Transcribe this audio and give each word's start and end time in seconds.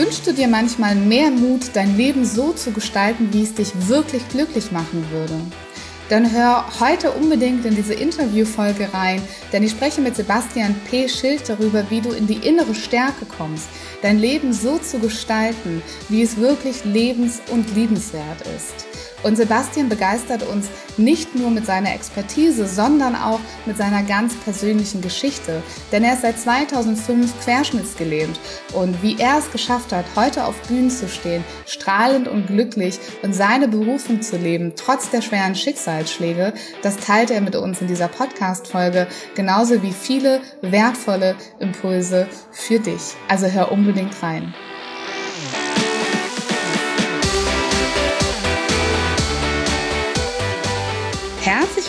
Wünschst 0.00 0.26
du 0.26 0.32
dir 0.32 0.48
manchmal 0.48 0.94
mehr 0.94 1.30
Mut, 1.30 1.72
dein 1.74 1.94
Leben 1.98 2.24
so 2.24 2.54
zu 2.54 2.70
gestalten, 2.70 3.34
wie 3.34 3.42
es 3.42 3.52
dich 3.52 3.70
wirklich 3.86 4.26
glücklich 4.30 4.72
machen 4.72 5.04
würde? 5.10 5.38
Dann 6.08 6.32
hör 6.32 6.64
heute 6.80 7.10
unbedingt 7.10 7.66
in 7.66 7.76
diese 7.76 7.92
Interviewfolge 7.92 8.94
rein, 8.94 9.20
denn 9.52 9.62
ich 9.62 9.72
spreche 9.72 10.00
mit 10.00 10.16
Sebastian 10.16 10.74
P. 10.88 11.06
Schild 11.06 11.46
darüber, 11.50 11.84
wie 11.90 12.00
du 12.00 12.12
in 12.12 12.26
die 12.26 12.48
innere 12.48 12.74
Stärke 12.74 13.26
kommst, 13.26 13.68
dein 14.00 14.18
Leben 14.18 14.54
so 14.54 14.78
zu 14.78 15.00
gestalten, 15.00 15.82
wie 16.08 16.22
es 16.22 16.38
wirklich 16.38 16.82
lebens- 16.86 17.42
und 17.50 17.76
liebenswert 17.76 18.40
ist. 18.56 18.89
Und 19.22 19.36
Sebastian 19.36 19.88
begeistert 19.88 20.42
uns 20.46 20.68
nicht 20.96 21.34
nur 21.34 21.50
mit 21.50 21.66
seiner 21.66 21.94
Expertise, 21.94 22.66
sondern 22.66 23.14
auch 23.14 23.40
mit 23.66 23.76
seiner 23.76 24.02
ganz 24.02 24.34
persönlichen 24.36 25.00
Geschichte. 25.00 25.62
Denn 25.92 26.04
er 26.04 26.14
ist 26.14 26.22
seit 26.22 26.38
2005 26.38 27.44
querschnittsgelähmt. 27.44 28.38
Und 28.72 29.02
wie 29.02 29.18
er 29.18 29.38
es 29.38 29.50
geschafft 29.50 29.92
hat, 29.92 30.04
heute 30.16 30.44
auf 30.44 30.54
Bühnen 30.62 30.90
zu 30.90 31.08
stehen, 31.08 31.44
strahlend 31.66 32.28
und 32.28 32.46
glücklich 32.46 32.98
und 33.22 33.34
seine 33.34 33.68
Berufung 33.68 34.22
zu 34.22 34.36
leben, 34.36 34.72
trotz 34.76 35.10
der 35.10 35.22
schweren 35.22 35.54
Schicksalsschläge, 35.54 36.52
das 36.82 36.96
teilt 36.96 37.30
er 37.30 37.40
mit 37.40 37.56
uns 37.56 37.80
in 37.80 37.86
dieser 37.86 38.08
Podcast-Folge, 38.08 39.06
genauso 39.34 39.82
wie 39.82 39.92
viele 39.92 40.40
wertvolle 40.62 41.36
Impulse 41.58 42.26
für 42.52 42.78
dich. 42.78 43.14
Also 43.28 43.46
hör 43.46 43.72
unbedingt 43.72 44.22
rein. 44.22 44.54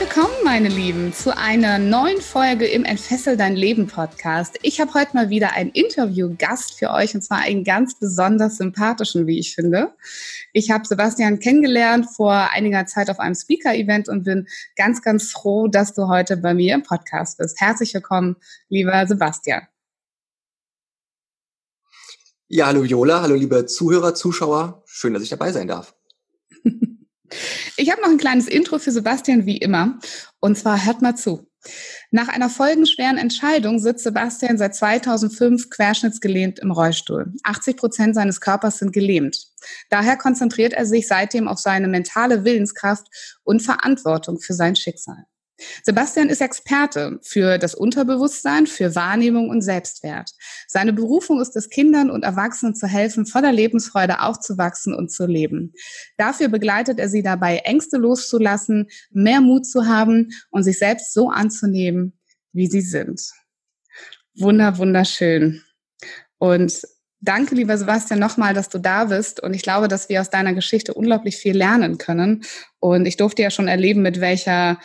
Willkommen, 0.02 0.33
meine 0.44 0.67
Lieben, 0.67 1.13
zu 1.13 1.38
einer 1.38 1.77
neuen 1.77 2.21
Folge 2.21 2.66
im 2.66 2.85
Entfessel 2.85 3.38
dein 3.38 3.55
Leben 3.55 3.85
Podcast. 3.85 4.58
Ich 4.63 4.81
habe 4.81 4.95
heute 4.95 5.16
mal 5.16 5.30
wieder 5.30 5.53
einen 5.53 5.69
Interviewgast 5.69 6.73
für 6.73 6.89
euch 6.89 7.13
und 7.13 7.21
zwar 7.21 7.38
einen 7.38 7.63
ganz 7.63 7.99
besonders 7.99 8.58
sympathischen, 8.58 9.27
wie 9.27 9.38
ich 9.38 9.53
finde. 9.53 9.93
Ich 10.53 10.71
habe 10.71 10.88
Sebastian 10.88 11.38
kennengelernt 11.38 12.08
vor 12.09 12.33
einiger 12.33 12.88
Zeit 12.88 13.11
auf 13.11 13.19
einem 13.19 13.35
Speaker-Event 13.35 14.09
und 14.09 14.23
bin 14.23 14.47
ganz, 14.75 15.03
ganz 15.03 15.30
froh, 15.30 15.67
dass 15.67 15.93
du 15.93 16.08
heute 16.08 16.36
bei 16.36 16.55
mir 16.55 16.73
im 16.73 16.81
Podcast 16.81 17.38
bist. 17.38 17.61
Herzlich 17.61 17.93
willkommen, 17.93 18.38
lieber 18.69 19.05
Sebastian. 19.05 19.67
Ja, 22.47 22.65
hallo 22.65 22.86
Jola, 22.86 23.21
hallo 23.21 23.36
liebe 23.36 23.67
Zuhörer, 23.67 24.15
Zuschauer. 24.15 24.81
Schön, 24.88 25.13
dass 25.13 25.21
ich 25.21 25.30
dabei 25.30 25.52
sein 25.52 25.67
darf. 25.67 25.93
Ich 27.81 27.89
habe 27.89 27.99
noch 27.99 28.09
ein 28.09 28.19
kleines 28.19 28.47
Intro 28.47 28.77
für 28.77 28.91
Sebastian 28.91 29.47
wie 29.47 29.57
immer. 29.57 29.97
Und 30.39 30.55
zwar 30.55 30.85
hört 30.85 31.01
mal 31.01 31.15
zu. 31.15 31.47
Nach 32.11 32.27
einer 32.27 32.47
folgenschweren 32.47 33.17
Entscheidung 33.17 33.79
sitzt 33.79 34.03
Sebastian 34.03 34.59
seit 34.59 34.75
2005 34.75 35.71
querschnittsgelehnt 35.71 36.59
im 36.59 36.69
Rollstuhl. 36.69 37.33
80 37.41 37.77
Prozent 37.77 38.13
seines 38.13 38.39
Körpers 38.39 38.77
sind 38.77 38.93
gelähmt. 38.93 39.47
Daher 39.89 40.15
konzentriert 40.15 40.73
er 40.73 40.85
sich 40.85 41.07
seitdem 41.07 41.47
auf 41.47 41.57
seine 41.57 41.87
mentale 41.87 42.45
Willenskraft 42.45 43.07
und 43.43 43.63
Verantwortung 43.63 44.39
für 44.39 44.53
sein 44.53 44.75
Schicksal. 44.75 45.25
Sebastian 45.83 46.30
ist 46.30 46.42
Experte 46.42 47.20
für 47.22 47.58
das 47.58 47.76
Unterbewusstsein, 47.76 48.67
für 48.67 48.95
Wahrnehmung 48.95 49.49
und 49.49 49.61
Selbstwert. 49.61 50.32
Seine 50.67 50.94
Berufung 50.94 51.42
ist 51.42 51.55
es, 51.55 51.70
Kindern 51.70 52.10
und 52.10 52.23
Erwachsenen 52.23 52.76
zu 52.76 52.88
helfen, 52.88 53.26
voller 53.26 53.52
Lebensfreude 53.52 54.21
aufzuwachsen 54.21 54.94
und 54.94 55.11
zu 55.11 55.26
leben. 55.26 55.73
Dafür 56.17 56.48
begleitet 56.48 57.00
er 57.00 57.10
sie 57.10 57.23
dabei, 57.23 57.58
Ängste 57.58 57.98
loszulassen, 57.98 58.88
mehr 59.11 59.42
Mut 59.42 59.66
zu 59.66 59.88
haben 59.88 60.30
und 60.50 60.64
sich 60.64 60.77
selbst 60.77 61.14
so 61.14 61.30
anzunehmen, 61.30 62.20
wie 62.54 62.67
sie 62.67 62.82
sind. 62.82 63.21
Wunder, 64.36 64.77
wunderschön. 64.77 65.64
Und 66.38 66.82
Danke, 67.23 67.54
lieber 67.54 67.77
Sebastian, 67.77 68.20
nochmal, 68.20 68.55
dass 68.55 68.70
du 68.70 68.80
da 68.80 69.05
bist. 69.05 69.44
Und 69.44 69.54
ich 69.54 69.61
glaube, 69.61 69.88
dass 69.88 70.10
wir 70.10 70.21
aus 70.21 70.32
deiner 70.32 70.54
Geschichte 70.55 70.95
unglaublich 70.95 71.38
viel 71.38 71.55
lernen 71.55 72.00
können. 72.00 72.44
Und 72.80 73.05
ich 73.05 73.16
durfte 73.16 73.44
ja 73.44 73.52
schon 73.52 73.67
erleben, 73.67 74.02
mit 74.02 74.20
welcher 74.21 74.80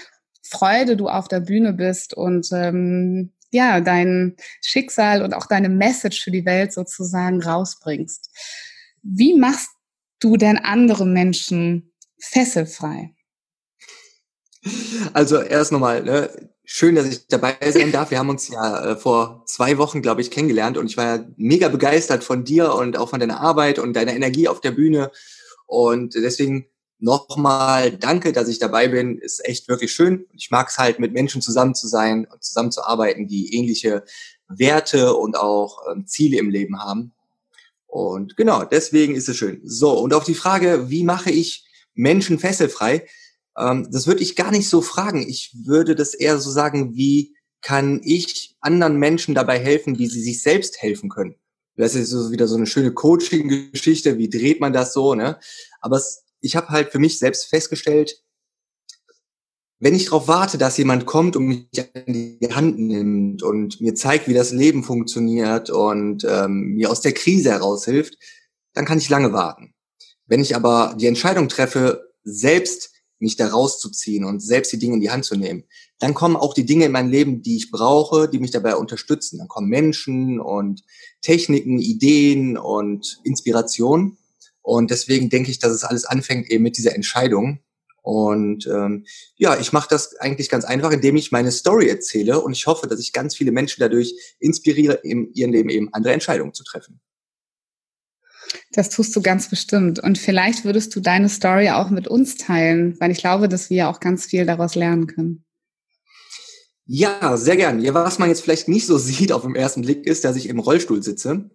Freude 0.51 0.97
du 0.97 1.09
auf 1.09 1.29
der 1.29 1.41
Bühne 1.41 1.73
bist 1.73 2.15
und 2.15 2.49
ähm, 2.53 3.33
ja, 3.51 3.81
dein 3.81 4.37
Schicksal 4.61 5.23
und 5.23 5.35
auch 5.35 5.47
deine 5.47 5.69
Message 5.69 6.23
für 6.23 6.31
die 6.31 6.45
Welt 6.45 6.73
sozusagen 6.73 7.43
rausbringst. 7.43 8.31
Wie 9.03 9.39
machst 9.39 9.71
du 10.21 10.37
denn 10.37 10.59
andere 10.59 11.07
Menschen 11.07 11.93
fesselfrei? 12.19 13.13
Also 15.13 15.41
erst 15.41 15.71
nochmal, 15.71 16.03
ne, 16.03 16.51
schön, 16.65 16.97
dass 16.97 17.07
ich 17.07 17.29
dabei 17.29 17.57
sein 17.71 17.93
darf. 17.93 18.11
Wir 18.11 18.19
haben 18.19 18.31
uns 18.31 18.49
ja 18.49 18.93
äh, 18.93 18.97
vor 18.97 19.45
zwei 19.47 19.79
Wochen, 19.79 20.03
glaube 20.03 20.21
ich, 20.21 20.31
kennengelernt 20.31 20.77
und 20.77 20.87
ich 20.87 20.97
war 20.97 21.17
ja 21.17 21.25
mega 21.37 21.69
begeistert 21.69 22.25
von 22.25 22.45
dir 22.45 22.75
und 22.75 22.99
auch 22.99 23.11
von 23.11 23.21
deiner 23.21 23.41
Arbeit 23.41 23.79
und 23.79 23.95
deiner 23.95 24.15
Energie 24.15 24.49
auf 24.49 24.61
der 24.61 24.73
Bühne. 24.73 25.13
Und 25.67 26.15
deswegen 26.15 26.67
nochmal 26.99 27.97
danke, 27.97 28.33
dass 28.33 28.49
ich 28.49 28.59
dabei 28.59 28.89
bin. 28.89 29.19
Ist 29.19 29.45
echt 29.45 29.69
wirklich 29.69 29.93
schön. 29.93 30.27
Ich 30.33 30.51
mag 30.51 30.69
es 30.69 30.79
halt, 30.79 30.99
mit 30.99 31.13
Menschen 31.13 31.43
zusammen 31.43 31.75
zu 31.75 31.89
sein 31.89 32.27
und 32.27 32.43
zusammenzuarbeiten, 32.43 33.29
die 33.29 33.55
ähnliche 33.55 34.05
Werte 34.49 35.15
und 35.15 35.37
auch 35.37 35.83
ähm, 35.91 36.07
Ziele 36.07 36.39
im 36.39 36.51
Leben 36.51 36.81
haben. 36.83 37.13
Und 37.87 38.37
genau, 38.37 38.65
deswegen 38.65 39.15
ist 39.15 39.29
es 39.29 39.37
schön. 39.37 39.61
So, 39.65 39.99
und 39.99 40.15
auf 40.15 40.25
die 40.25 40.35
Frage, 40.35 40.91
wie 40.91 41.05
mache 41.05 41.31
ich 41.31 41.65
Menschen 41.95 42.39
fesselfrei? 42.39 43.07
Ähm, 43.57 43.89
das 43.91 44.07
würde 44.07 44.23
ich 44.23 44.37
gar 44.37 44.51
nicht 44.51 44.69
so 44.69 44.83
fragen. 44.83 45.27
Ich 45.27 45.55
würde 45.65 45.95
das 45.95 46.15
eher 46.15 46.39
so 46.39 46.51
sagen, 46.51 46.95
wie 46.95 47.35
kann 47.63 48.01
ich 48.05 48.55
anderen 48.61 48.97
Menschen 48.97 49.35
dabei 49.35 49.59
helfen, 49.59 49.99
wie 49.99 50.07
sie 50.07 50.21
sich 50.21 50.43
selbst 50.43 50.81
helfen 50.83 51.09
können? 51.09 51.37
Das 51.77 51.95
ist 51.95 52.11
so 52.11 52.31
wieder 52.31 52.49
so 52.49 52.57
eine 52.57 52.67
schöne 52.67 52.93
Coaching-Geschichte. 52.93 54.19
Wie 54.19 54.31
dreht 54.31 54.61
man 54.61 54.73
das 54.73 54.93
so, 54.93 55.15
ne? 55.15 55.39
Aber 55.81 55.97
es 55.97 56.26
ich 56.47 56.57
habe 56.57 56.69
halt 56.69 56.91
für 56.91 56.99
mich 56.99 57.19
selbst 57.19 57.47
festgestellt, 57.47 58.23
wenn 59.79 59.95
ich 59.95 60.07
darauf 60.07 60.27
warte, 60.27 60.57
dass 60.57 60.79
jemand 60.79 61.05
kommt 61.05 61.37
und 61.37 61.47
mich 61.47 61.67
an 61.95 62.13
die 62.13 62.49
Hand 62.51 62.79
nimmt 62.79 63.43
und 63.43 63.81
mir 63.81 63.95
zeigt, 63.95 64.27
wie 64.27 64.35
das 64.35 64.53
Leben 64.53 64.83
funktioniert 64.83 65.69
und 65.69 66.25
ähm, 66.25 66.75
mir 66.77 66.91
aus 66.91 67.03
der 67.03 67.13
Krise 67.13 67.51
heraushilft, 67.51 68.17
dann 68.73 68.87
kann 68.87 68.99
ich 68.99 69.11
lange 69.11 69.35
warten. 69.35 69.75
Wenn 70.27 70.41
ich 70.41 70.57
aber 70.57 70.97
die 70.99 71.07
Entscheidung 71.07 71.49
treffe, 71.49 72.15
selbst 72.25 72.91
mich 73.19 73.37
da 73.37 73.49
rauszuziehen 73.49 74.25
und 74.25 74.41
selbst 74.41 74.73
die 74.73 74.79
Dinge 74.79 74.95
in 74.95 75.01
die 75.01 75.11
Hand 75.11 75.25
zu 75.25 75.37
nehmen, 75.37 75.65
dann 75.99 76.15
kommen 76.15 76.37
auch 76.37 76.55
die 76.55 76.67
Dinge 76.67 76.87
in 76.87 76.93
mein 76.93 77.11
Leben, 77.11 77.43
die 77.43 77.57
ich 77.57 77.71
brauche, 77.71 78.29
die 78.29 78.39
mich 78.39 78.51
dabei 78.51 78.77
unterstützen. 78.77 79.39
Dann 79.39 79.49
kommen 79.49 79.69
Menschen 79.69 80.41
und 80.41 80.83
Techniken, 81.23 81.79
Ideen 81.79 82.59
und 82.59 83.21
Inspiration. 83.25 84.17
Und 84.67 84.91
deswegen 84.91 85.31
denke 85.31 85.49
ich, 85.53 85.61
dass 85.61 85.71
es 85.71 85.85
alles 85.85 86.05
anfängt 86.05 86.51
eben 86.51 86.65
mit 86.65 86.77
dieser 86.77 86.97
Entscheidung. 86.97 87.61
Und 88.03 88.67
ähm, 88.67 89.07
ja, 89.37 89.57
ich 89.61 89.73
mache 89.73 89.87
das 89.89 90.17
eigentlich 90.17 90.49
ganz 90.49 90.65
einfach, 90.65 90.91
indem 90.91 91.15
ich 91.15 91.31
meine 91.31 91.53
Story 91.53 91.89
erzähle 91.89 92.41
und 92.41 92.51
ich 92.51 92.67
hoffe, 92.67 92.89
dass 92.89 92.99
ich 92.99 93.13
ganz 93.13 93.37
viele 93.37 93.53
Menschen 93.53 93.79
dadurch 93.79 94.13
inspiriere, 94.41 94.95
in 95.05 95.33
ihrem 95.35 95.53
Leben 95.53 95.69
eben 95.69 95.95
andere 95.95 96.15
Entscheidungen 96.15 96.53
zu 96.53 96.65
treffen. 96.65 97.01
Das 98.73 98.91
tust 98.91 99.15
du 99.15 99.23
ganz 99.23 99.49
bestimmt. 99.49 100.01
Und 100.01 100.19
vielleicht 100.19 100.65
würdest 100.65 100.97
du 100.97 101.01
deine 101.01 101.29
Story 101.29 101.71
auch 101.71 101.91
mit 101.91 102.09
uns 102.09 102.37
teilen, 102.37 102.99
weil 102.99 103.13
ich 103.13 103.19
glaube, 103.19 103.49
dass 103.49 103.71
wir 103.71 103.89
auch 103.89 104.01
ganz 104.01 104.27
viel 104.27 104.47
daraus 104.47 104.75
lernen 104.75 105.07
können. 105.07 105.45
Ja, 106.87 107.37
sehr 107.37 107.57
gern. 107.57 107.81
Ja, 107.81 107.95
was 107.95 108.19
man 108.19 108.31
jetzt 108.31 108.43
vielleicht 108.43 108.67
nicht 108.67 108.87
so 108.87 108.99
sieht 108.99 109.31
auf 109.31 109.43
den 109.43 109.55
ersten 109.55 109.83
Blick 109.83 110.07
ist, 110.07 110.25
dass 110.25 110.35
ich 110.35 110.49
im 110.49 110.59
Rollstuhl 110.59 111.05
sitze. 111.05 111.51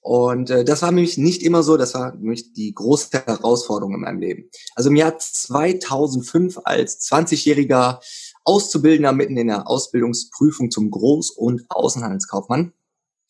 Und 0.00 0.50
äh, 0.50 0.64
das 0.64 0.82
war 0.82 0.92
nämlich 0.92 1.18
nicht 1.18 1.42
immer 1.42 1.62
so, 1.62 1.76
das 1.76 1.94
war 1.94 2.14
nämlich 2.14 2.52
die 2.54 2.72
große 2.74 3.10
Herausforderung 3.12 3.94
in 3.94 4.00
meinem 4.00 4.20
Leben. 4.20 4.50
Also 4.74 4.88
im 4.88 4.96
Jahr 4.96 5.18
2005 5.18 6.60
als 6.64 7.00
20-jähriger 7.10 8.00
Auszubildender 8.44 9.12
mitten 9.12 9.36
in 9.36 9.48
der 9.48 9.68
Ausbildungsprüfung 9.68 10.70
zum 10.70 10.90
Groß- 10.90 11.32
und 11.34 11.66
Außenhandelskaufmann 11.68 12.72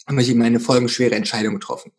habe 0.07 0.23
ich 0.23 0.31
eben 0.31 0.43
eine 0.43 0.61
folgenschwere 0.61 1.15
Entscheidung 1.15 1.55
getroffen. 1.55 1.93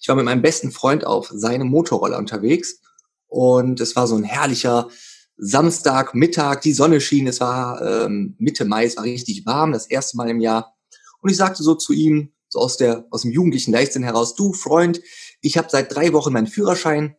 Ich 0.00 0.08
war 0.08 0.16
mit 0.16 0.24
meinem 0.24 0.42
besten 0.42 0.70
Freund 0.70 1.04
auf 1.04 1.30
seinem 1.32 1.68
Motorroller 1.68 2.18
unterwegs 2.18 2.80
und 3.26 3.80
es 3.80 3.96
war 3.96 4.06
so 4.06 4.16
ein 4.16 4.24
herrlicher 4.24 4.88
Samstagmittag, 5.36 6.60
die 6.60 6.72
Sonne 6.72 7.00
schien, 7.00 7.26
es 7.26 7.40
war 7.40 7.82
ähm, 7.82 8.36
Mitte 8.38 8.64
Mai, 8.64 8.84
es 8.84 8.96
war 8.96 9.04
richtig 9.04 9.44
warm, 9.46 9.72
das 9.72 9.86
erste 9.86 10.16
Mal 10.16 10.30
im 10.30 10.40
Jahr. 10.40 10.74
Und 11.20 11.30
ich 11.30 11.36
sagte 11.36 11.62
so 11.62 11.74
zu 11.74 11.92
ihm, 11.92 12.32
so 12.48 12.60
aus 12.60 12.76
der 12.76 13.06
aus 13.10 13.22
dem 13.22 13.32
jugendlichen 13.32 13.72
Leichtsinn 13.72 14.02
heraus, 14.02 14.34
du 14.34 14.52
Freund, 14.52 15.00
ich 15.40 15.58
habe 15.58 15.68
seit 15.70 15.94
drei 15.94 16.12
Wochen 16.12 16.32
meinen 16.32 16.46
Führerschein, 16.46 17.16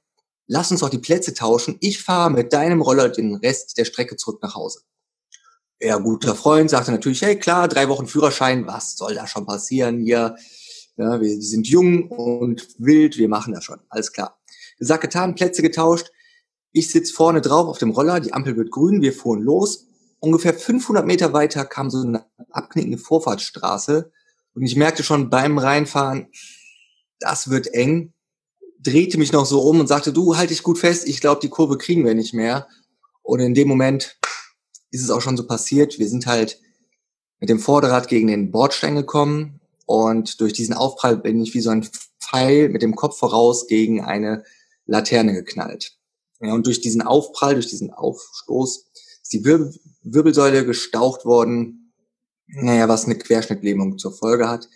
lass 0.48 0.72
uns 0.72 0.80
doch 0.80 0.90
die 0.90 0.98
Plätze 0.98 1.34
tauschen. 1.34 1.78
Ich 1.82 2.02
fahre 2.02 2.32
mit 2.32 2.54
deinem 2.54 2.82
Roller 2.82 3.10
den 3.10 3.36
Rest 3.36 3.78
der 3.78 3.86
Strecke 3.86 4.16
zurück 4.16 4.42
nach 4.42 4.56
Hause. 4.56 4.82
Er, 5.80 6.00
guter 6.00 6.34
Freund, 6.34 6.70
sagte 6.70 6.92
natürlich, 6.92 7.22
hey 7.22 7.38
klar, 7.38 7.68
drei 7.68 7.88
Wochen 7.88 8.08
Führerschein, 8.08 8.66
was 8.66 8.96
soll 8.96 9.14
da 9.14 9.28
schon 9.28 9.46
passieren 9.46 10.00
hier? 10.00 10.36
Ja, 10.96 11.22
wir 11.22 11.42
sind 11.42 11.68
jung 11.68 12.10
und 12.10 12.68
wild, 12.80 13.18
wir 13.18 13.30
machen 13.30 13.54
das 13.54 13.64
schon, 13.64 13.80
alles 13.90 14.12
klar. 14.12 14.40
Gesagt, 14.80 15.02
getan, 15.02 15.36
Plätze 15.36 15.62
getauscht. 15.62 16.12
Ich 16.72 16.90
sitz 16.90 17.12
vorne 17.12 17.42
drauf 17.42 17.68
auf 17.68 17.78
dem 17.78 17.92
Roller, 17.92 18.20
die 18.20 18.34
Ampel 18.34 18.58
wird 18.58 18.72
grün, 18.72 19.02
wir 19.02 19.14
fuhren 19.14 19.42
los. 19.42 19.86
Ungefähr 20.20 20.54
500 20.54 21.06
Meter 21.06 21.34
weiter 21.34 21.66
kam 21.66 21.92
so 21.92 22.02
eine 22.02 22.26
abknickende 22.50 22.98
Vorfahrtsstraße 22.98 24.12
und 24.58 24.66
ich 24.66 24.76
merkte 24.76 25.04
schon 25.04 25.30
beim 25.30 25.60
Reinfahren, 25.60 26.30
das 27.20 27.52
wird 27.52 27.68
eng. 27.76 28.14
Drehte 28.80 29.20
mich 29.20 29.32
noch 29.32 29.46
so 29.46 29.62
um 29.62 29.80
und 29.80 29.86
sagte, 29.86 30.12
du 30.12 30.36
halt 30.36 30.50
dich 30.50 30.64
gut 30.64 30.80
fest, 30.80 31.08
ich 31.08 31.22
glaube, 31.22 31.42
die 31.42 31.50
Kurve 31.50 31.78
kriegen 31.78 32.04
wir 32.04 32.16
nicht 32.16 32.34
mehr. 32.34 32.68
Und 33.22 33.40
in 33.40 33.54
dem 33.54 33.68
Moment 33.68 34.18
ist 34.90 35.04
es 35.04 35.12
auch 35.12 35.22
schon 35.22 35.38
so 35.38 35.46
passiert. 35.46 36.00
Wir 36.00 36.10
sind 36.10 36.26
halt 36.26 36.60
mit 37.40 37.50
dem 37.50 37.60
Vorderrad 37.60 38.08
gegen 38.08 38.26
den 38.26 38.50
Bordstein 38.50 38.96
gekommen 38.96 39.62
und 39.86 40.42
durch 40.42 40.54
diesen 40.54 40.74
Aufprall 40.74 41.18
bin 41.18 41.40
ich 41.40 41.54
wie 41.54 41.62
so 41.62 41.70
ein 41.70 41.88
Pfeil 42.20 42.70
mit 42.70 42.82
dem 42.82 42.96
Kopf 42.96 43.20
voraus 43.20 43.68
gegen 43.68 44.04
eine 44.04 44.44
Laterne 44.88 45.34
geknallt. 45.34 45.98
Ja, 46.40 46.54
und 46.56 46.66
durch 46.66 46.82
diesen 46.82 47.04
Aufprall, 47.04 47.54
durch 47.54 47.68
diesen 47.68 47.92
Aufstoß 47.92 48.88
ist 49.22 49.34
die 49.34 49.46
Wirbel 49.46 49.72
Wirbelsäule 50.02 50.66
gestaucht 50.66 51.26
worden, 51.26 51.87
naja, 52.48 52.88
was 52.88 53.06
eine 53.06 53.18
Querschnittlähmung 53.18 53.98
zur 53.98 54.14
Folge 54.14 54.50
hat. 54.50 54.70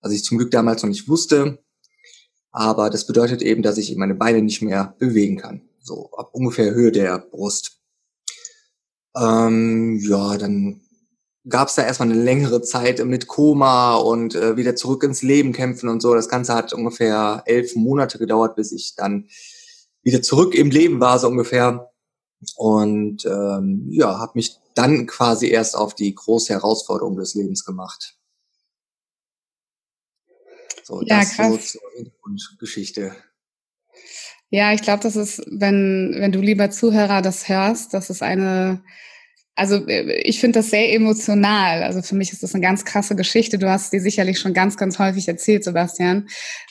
Was 0.00 0.12
ich 0.12 0.24
zum 0.24 0.38
Glück 0.38 0.50
damals 0.50 0.82
noch 0.82 0.90
nicht 0.90 1.08
wusste. 1.08 1.58
Aber 2.52 2.90
das 2.90 3.06
bedeutet 3.06 3.42
eben, 3.42 3.62
dass 3.62 3.78
ich 3.78 3.94
meine 3.96 4.14
Beine 4.14 4.40
nicht 4.42 4.62
mehr 4.62 4.94
bewegen 4.98 5.36
kann. 5.36 5.62
So 5.80 6.10
ab 6.16 6.30
ungefähr 6.32 6.72
Höhe 6.72 6.92
der 6.92 7.18
Brust. 7.18 7.80
Ähm, 9.16 9.98
ja, 10.02 10.36
dann 10.36 10.80
gab 11.48 11.68
es 11.68 11.74
da 11.74 11.82
erstmal 11.82 12.10
eine 12.10 12.22
längere 12.22 12.62
Zeit 12.62 13.04
mit 13.04 13.26
Koma 13.26 13.94
und 13.96 14.34
äh, 14.34 14.56
wieder 14.56 14.74
zurück 14.74 15.04
ins 15.04 15.22
Leben 15.22 15.52
kämpfen 15.52 15.88
und 15.88 16.00
so. 16.00 16.14
Das 16.14 16.28
Ganze 16.28 16.54
hat 16.54 16.72
ungefähr 16.72 17.42
elf 17.46 17.76
Monate 17.76 18.18
gedauert, 18.18 18.56
bis 18.56 18.72
ich 18.72 18.94
dann 18.96 19.28
wieder 20.02 20.22
zurück 20.22 20.54
im 20.54 20.70
Leben 20.70 21.00
war, 21.00 21.18
so 21.18 21.28
ungefähr. 21.28 21.90
Und 22.56 23.24
ähm, 23.24 23.86
ja, 23.90 24.18
habe 24.18 24.32
mich 24.34 24.58
dann 24.74 25.06
quasi 25.06 25.48
erst 25.48 25.76
auf 25.76 25.94
die 25.94 26.14
große 26.14 26.52
Herausforderung 26.52 27.16
des 27.16 27.34
Lebens 27.34 27.64
gemacht. 27.64 28.16
So, 30.82 31.02
ja, 31.02 31.20
das 31.20 31.32
krass. 31.32 31.48
so 31.48 31.78
zur 31.78 31.90
Hintergrundgeschichte. 31.96 33.16
Ja, 34.50 34.72
ich 34.72 34.82
glaube, 34.82 35.02
das 35.02 35.16
ist, 35.16 35.42
wenn, 35.50 36.14
wenn 36.18 36.30
du 36.30 36.40
lieber 36.40 36.70
Zuhörer 36.70 37.22
das 37.22 37.48
hörst, 37.48 37.92
das 37.94 38.10
ist 38.10 38.22
eine, 38.22 38.84
also 39.56 39.86
äh, 39.88 40.20
ich 40.20 40.38
finde 40.38 40.60
das 40.60 40.70
sehr 40.70 40.92
emotional. 40.92 41.82
Also 41.82 42.02
für 42.02 42.14
mich 42.14 42.32
ist 42.32 42.42
das 42.42 42.54
eine 42.54 42.62
ganz 42.62 42.84
krasse 42.84 43.16
Geschichte. 43.16 43.58
Du 43.58 43.68
hast 43.68 43.92
die 43.92 43.98
sicherlich 43.98 44.38
schon 44.38 44.54
ganz, 44.54 44.76
ganz 44.76 44.98
häufig 44.98 45.26
erzählt, 45.26 45.64
Sebastian. 45.64 46.28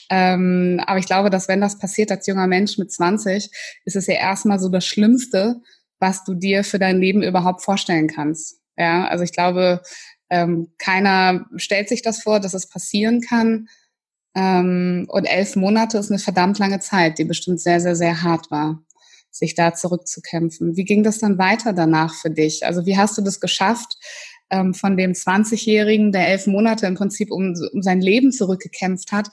Ähm, 0.08 0.80
aber 0.86 0.98
ich 0.98 1.06
glaube, 1.06 1.28
dass 1.28 1.48
wenn 1.48 1.60
das 1.60 1.78
passiert 1.78 2.10
als 2.12 2.26
junger 2.26 2.46
Mensch 2.46 2.78
mit 2.78 2.92
20, 2.92 3.50
ist 3.84 3.96
es 3.96 4.06
ja 4.06 4.14
erstmal 4.14 4.60
so 4.60 4.68
das 4.68 4.86
Schlimmste, 4.86 5.56
was 5.98 6.24
du 6.24 6.34
dir 6.34 6.62
für 6.62 6.78
dein 6.78 7.00
Leben 7.00 7.22
überhaupt 7.22 7.62
vorstellen 7.62 8.06
kannst. 8.06 8.60
Ja, 8.78 9.06
also 9.08 9.24
ich 9.24 9.32
glaube, 9.32 9.82
ähm, 10.30 10.72
keiner 10.78 11.46
stellt 11.56 11.88
sich 11.88 12.02
das 12.02 12.22
vor, 12.22 12.40
dass 12.40 12.54
es 12.54 12.68
passieren 12.68 13.20
kann. 13.20 13.68
Ähm, 14.36 15.06
und 15.08 15.24
elf 15.24 15.56
Monate 15.56 15.98
ist 15.98 16.10
eine 16.10 16.18
verdammt 16.18 16.58
lange 16.58 16.78
Zeit, 16.78 17.18
die 17.18 17.24
bestimmt 17.24 17.60
sehr, 17.60 17.80
sehr, 17.80 17.96
sehr 17.96 18.22
hart 18.22 18.50
war, 18.50 18.82
sich 19.38 19.54
da 19.54 19.74
zurückzukämpfen. 19.74 20.76
Wie 20.76 20.84
ging 20.84 21.02
das 21.02 21.18
dann 21.18 21.38
weiter 21.38 21.72
danach 21.72 22.14
für 22.14 22.30
dich? 22.30 22.64
Also 22.64 22.86
wie 22.86 22.96
hast 22.96 23.16
du 23.18 23.22
das 23.22 23.40
geschafft, 23.40 23.96
ähm, 24.50 24.74
von 24.74 24.96
dem 24.96 25.12
20-Jährigen, 25.12 26.12
der 26.12 26.28
elf 26.28 26.46
Monate 26.46 26.86
im 26.86 26.94
Prinzip 26.94 27.30
um, 27.30 27.54
um 27.72 27.82
sein 27.82 28.00
Leben 28.00 28.32
zurückgekämpft 28.32 29.12
hat, 29.12 29.28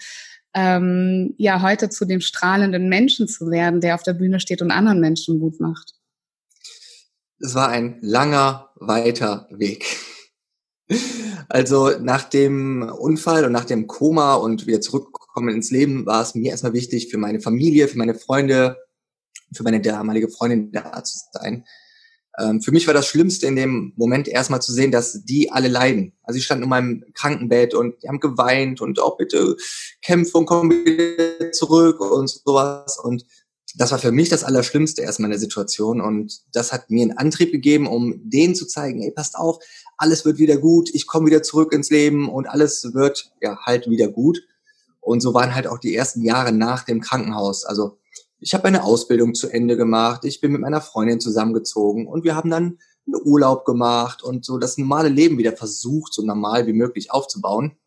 ähm, 0.54 1.34
ja 1.38 1.62
heute 1.62 1.90
zu 1.90 2.06
dem 2.06 2.22
strahlenden 2.22 2.90
Menschen 2.90 3.28
zu 3.28 3.50
werden, 3.50 3.82
der 3.82 3.96
auf 3.96 4.04
der 4.04 4.14
Bühne 4.14 4.40
steht 4.40 4.62
und 4.62 4.72
anderen 4.72 5.00
Menschen 5.00 5.40
Mut 5.40 5.60
macht? 5.60 5.94
Es 7.40 7.56
war 7.56 7.70
ein 7.70 7.98
langer, 8.02 8.70
weiter 8.76 9.48
Weg. 9.52 9.86
Also 11.50 11.92
nach 12.00 12.24
dem 12.24 12.84
Unfall 12.84 13.46
und 13.46 13.52
nach 13.52 13.66
dem 13.66 13.88
Koma 13.88 14.36
und 14.36 14.68
wieder 14.68 14.82
zurückkommen 14.82 15.50
ins 15.50 15.72
Leben 15.72 16.06
war 16.06 16.22
es 16.22 16.36
mir 16.36 16.52
erstmal 16.52 16.74
wichtig, 16.74 17.10
für 17.10 17.18
meine 17.18 17.40
Familie, 17.40 17.88
für 17.88 17.98
meine 17.98 18.16
Freunde, 18.16 18.78
für 19.54 19.64
meine 19.64 19.82
damalige 19.82 20.30
Freundin 20.30 20.72
da 20.72 21.04
zu 21.04 21.20
sein. 21.32 21.66
Ähm, 22.40 22.62
für 22.62 22.72
mich 22.72 22.88
war 22.88 22.94
das 22.94 23.08
Schlimmste 23.08 23.46
in 23.46 23.56
dem 23.56 23.94
Moment 23.96 24.28
erstmal 24.28 24.62
zu 24.62 24.74
sehen, 24.74 24.92
dass 24.92 25.24
die 25.24 25.52
alle 25.52 25.68
leiden. 25.68 26.14
Also 26.24 26.38
ich 26.38 26.46
stand 26.46 26.64
in 26.64 26.70
meinem 26.70 27.04
Krankenbett 27.14 27.74
und 27.76 28.02
die 28.02 28.08
haben 28.08 28.20
geweint 28.20 28.82
und 28.82 29.00
auch 29.00 29.14
oh, 29.14 29.18
bitte 29.18 29.56
kämpfe 30.02 30.38
und 30.38 30.46
komm 30.46 30.72
wieder 30.72 31.52
zurück 31.52 32.00
und 32.00 32.30
sowas. 32.30 32.98
Und 32.98 33.26
das 33.76 33.92
war 33.92 34.00
für 34.00 34.12
mich 34.12 34.30
das 34.30 34.44
Allerschlimmste 34.44 35.02
erstmal 35.02 35.28
in 35.28 35.34
der 35.34 35.40
Situation. 35.40 36.02
Und 36.02 36.42
das 36.54 36.74
hat 36.74 36.90
mir 36.90 37.04
einen 37.04 37.18
Antrieb 37.18 37.52
gegeben, 37.52 37.88
um 37.88 38.20
denen 38.24 38.56
zu 38.56 38.66
zeigen, 38.66 39.02
ey, 39.02 39.12
passt 39.12 39.36
auf, 39.36 39.64
alles 39.98 40.26
wird 40.26 40.40
wieder 40.40 40.58
gut, 40.58 40.90
ich 40.94 41.06
komme 41.08 41.28
wieder 41.28 41.44
zurück 41.44 41.72
ins 41.72 41.92
Leben 41.92 42.30
und 42.30 42.48
alles 42.48 42.94
wird 42.94 43.32
ja 43.42 43.58
halt 43.64 43.90
wieder 43.90 44.08
gut. 44.08 44.42
Und 45.02 45.22
so 45.22 45.34
waren 45.34 45.54
halt 45.54 45.68
auch 45.68 45.80
die 45.80 45.96
ersten 45.96 46.24
Jahre 46.24 46.52
nach 46.52 46.84
dem 46.84 47.02
Krankenhaus. 47.02 47.66
Also 47.66 48.00
ich 48.44 48.54
habe 48.54 48.66
eine 48.66 48.84
Ausbildung 48.84 49.34
zu 49.36 49.48
Ende 49.48 49.78
gemacht, 49.78 50.26
ich 50.26 50.42
bin 50.42 50.52
mit 50.52 50.60
meiner 50.60 50.82
Freundin 50.82 51.22
zusammengezogen 51.22 52.08
und 52.08 52.26
wir 52.26 52.36
haben 52.36 52.50
dann 52.50 52.78
einen 53.08 53.22
Urlaub 53.24 53.64
gemacht 53.64 54.22
und 54.22 54.44
so 54.44 54.58
das 54.58 54.78
normale 54.78 55.08
Leben 55.08 55.38
wieder 55.38 55.54
versucht, 55.54 56.14
so 56.14 56.24
normal 56.24 56.68
wie 56.68 56.74
möglich 56.74 57.10
aufzubauen. 57.12 57.78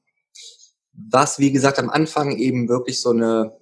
Was, 0.93 1.38
wie 1.38 1.53
gesagt, 1.53 1.79
am 1.79 1.91
Anfang 1.91 2.38
eben 2.38 2.70
wirklich 2.70 3.03
so 3.03 3.11
eine, 3.11 3.53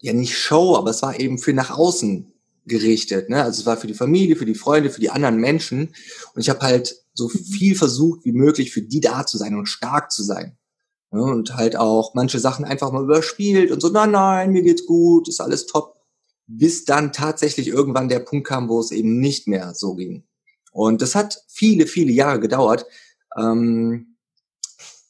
ja 0.00 0.12
nicht 0.12 0.36
Show, 0.36 0.76
aber 0.76 0.90
es 0.90 1.00
war 1.00 1.18
eben 1.18 1.38
für 1.38 1.54
nach 1.54 1.70
außen 1.70 2.30
gerichtet. 2.66 3.30
Ne? 3.30 3.42
Also 3.42 3.60
es 3.60 3.66
war 3.66 3.78
für 3.78 3.86
die 3.86 3.94
Familie, 3.94 4.36
für 4.36 4.46
die 4.46 4.54
Freunde, 4.54 4.90
für 4.90 5.00
die 5.00 5.10
anderen 5.10 5.36
Menschen. 5.36 5.94
Und 6.34 6.40
ich 6.42 6.50
habe 6.50 6.60
halt 6.60 6.94
so 7.14 7.28
viel 7.28 7.74
versucht 7.74 8.24
wie 8.26 8.32
möglich 8.32 8.70
für 8.70 8.82
die 8.82 9.00
da 9.00 9.24
zu 9.24 9.38
sein 9.38 9.56
und 9.56 9.66
stark 9.66 10.12
zu 10.12 10.22
sein. 10.22 10.58
Ne? 11.10 11.22
Und 11.22 11.56
halt 11.56 11.76
auch 11.76 12.14
manche 12.14 12.38
Sachen 12.38 12.66
einfach 12.66 12.92
mal 12.92 13.04
überspielt 13.04 13.70
und 13.70 13.80
so, 13.80 13.88
nein, 13.88 14.10
nein, 14.10 14.50
mir 14.50 14.62
geht's 14.62 14.84
gut, 14.84 15.28
ist 15.28 15.40
alles 15.40 15.66
top 15.66 15.93
bis 16.46 16.84
dann 16.84 17.12
tatsächlich 17.12 17.68
irgendwann 17.68 18.08
der 18.08 18.20
Punkt 18.20 18.46
kam, 18.46 18.68
wo 18.68 18.80
es 18.80 18.90
eben 18.90 19.20
nicht 19.20 19.46
mehr 19.46 19.74
so 19.74 19.94
ging. 19.94 20.24
Und 20.72 21.02
das 21.02 21.14
hat 21.14 21.42
viele, 21.48 21.86
viele 21.86 22.12
Jahre 22.12 22.40
gedauert. 22.40 22.86
Ähm, 23.36 24.16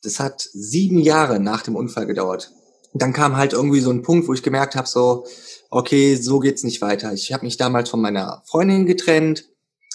das 0.02 0.20
hat 0.20 0.48
sieben 0.52 0.98
Jahre 0.98 1.40
nach 1.40 1.62
dem 1.62 1.76
Unfall 1.76 2.06
gedauert. 2.06 2.52
Dann 2.92 3.12
kam 3.12 3.36
halt 3.36 3.52
irgendwie 3.52 3.80
so 3.80 3.90
ein 3.90 4.02
Punkt, 4.02 4.28
wo 4.28 4.34
ich 4.34 4.42
gemerkt 4.42 4.76
habe, 4.76 4.86
so, 4.86 5.26
okay, 5.70 6.14
so 6.16 6.38
geht's 6.38 6.62
nicht 6.62 6.80
weiter. 6.80 7.12
Ich 7.12 7.32
habe 7.32 7.44
mich 7.44 7.56
damals 7.56 7.90
von 7.90 8.00
meiner 8.00 8.42
Freundin 8.46 8.86
getrennt. 8.86 9.48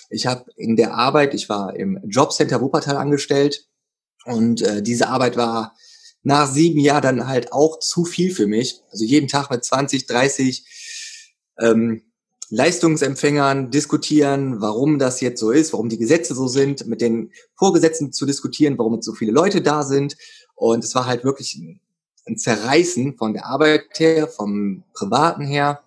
Ich 0.10 0.26
habe 0.26 0.46
in 0.58 0.76
der 0.76 0.96
Arbeit, 0.96 1.34
ich 1.34 1.48
war 1.48 1.76
im 1.76 2.00
Jobcenter 2.10 2.60
Wuppertal 2.60 2.98
angestellt 2.98 3.68
und 4.26 4.62
äh, 4.64 4.82
diese 4.82 5.08
Arbeit 5.08 5.38
war 5.38 5.76
nach 6.24 6.52
sieben 6.52 6.80
Jahren 6.80 7.04
dann 7.04 7.28
halt 7.28 7.54
auch 7.54 7.80
zu 7.80 8.04
viel 8.04 8.34
für 8.34 8.48
mich. 8.48 8.82
Also 8.92 9.06
jeden 9.06 9.28
Tag 9.28 9.50
mit 9.52 9.64
20, 9.64 10.08
30 10.08 10.66
ähm, 11.60 12.02
Leistungsempfängern 12.50 13.70
diskutieren, 13.70 14.60
warum 14.60 14.98
das 14.98 15.22
jetzt 15.22 15.40
so 15.40 15.52
ist, 15.52 15.72
warum 15.72 15.88
die 15.88 16.00
Gesetze 16.00 16.34
so 16.34 16.48
sind, 16.48 16.88
mit 16.88 17.00
den 17.00 17.32
Vorgesetzten 17.56 18.12
zu 18.12 18.26
diskutieren, 18.26 18.78
warum 18.78 18.96
jetzt 18.96 19.06
so 19.06 19.14
viele 19.14 19.32
Leute 19.32 19.62
da 19.62 19.84
sind. 19.84 20.18
Und 20.56 20.84
es 20.84 20.96
war 20.96 21.06
halt 21.06 21.24
wirklich 21.24 21.56
ein, 21.56 21.80
ein 22.26 22.38
Zerreißen 22.38 23.18
von 23.18 23.34
der 23.34 23.46
Arbeit 23.46 23.84
her, 23.98 24.28
vom 24.28 24.84
Privaten 24.94 25.46
her. 25.46 25.82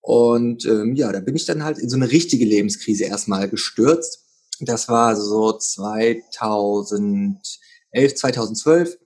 Und 0.00 0.66
ähm, 0.66 0.96
ja, 0.96 1.12
da 1.12 1.20
bin 1.20 1.36
ich 1.36 1.46
dann 1.46 1.62
halt 1.62 1.78
in 1.78 1.88
so 1.88 1.96
eine 1.96 2.10
richtige 2.10 2.44
Lebenskrise 2.44 3.04
erstmal 3.04 3.48
gestürzt. 3.48 4.24
Das 4.58 4.88
war 4.88 5.14
so 5.14 5.52
2011, 5.52 7.40
2012, 8.16 8.98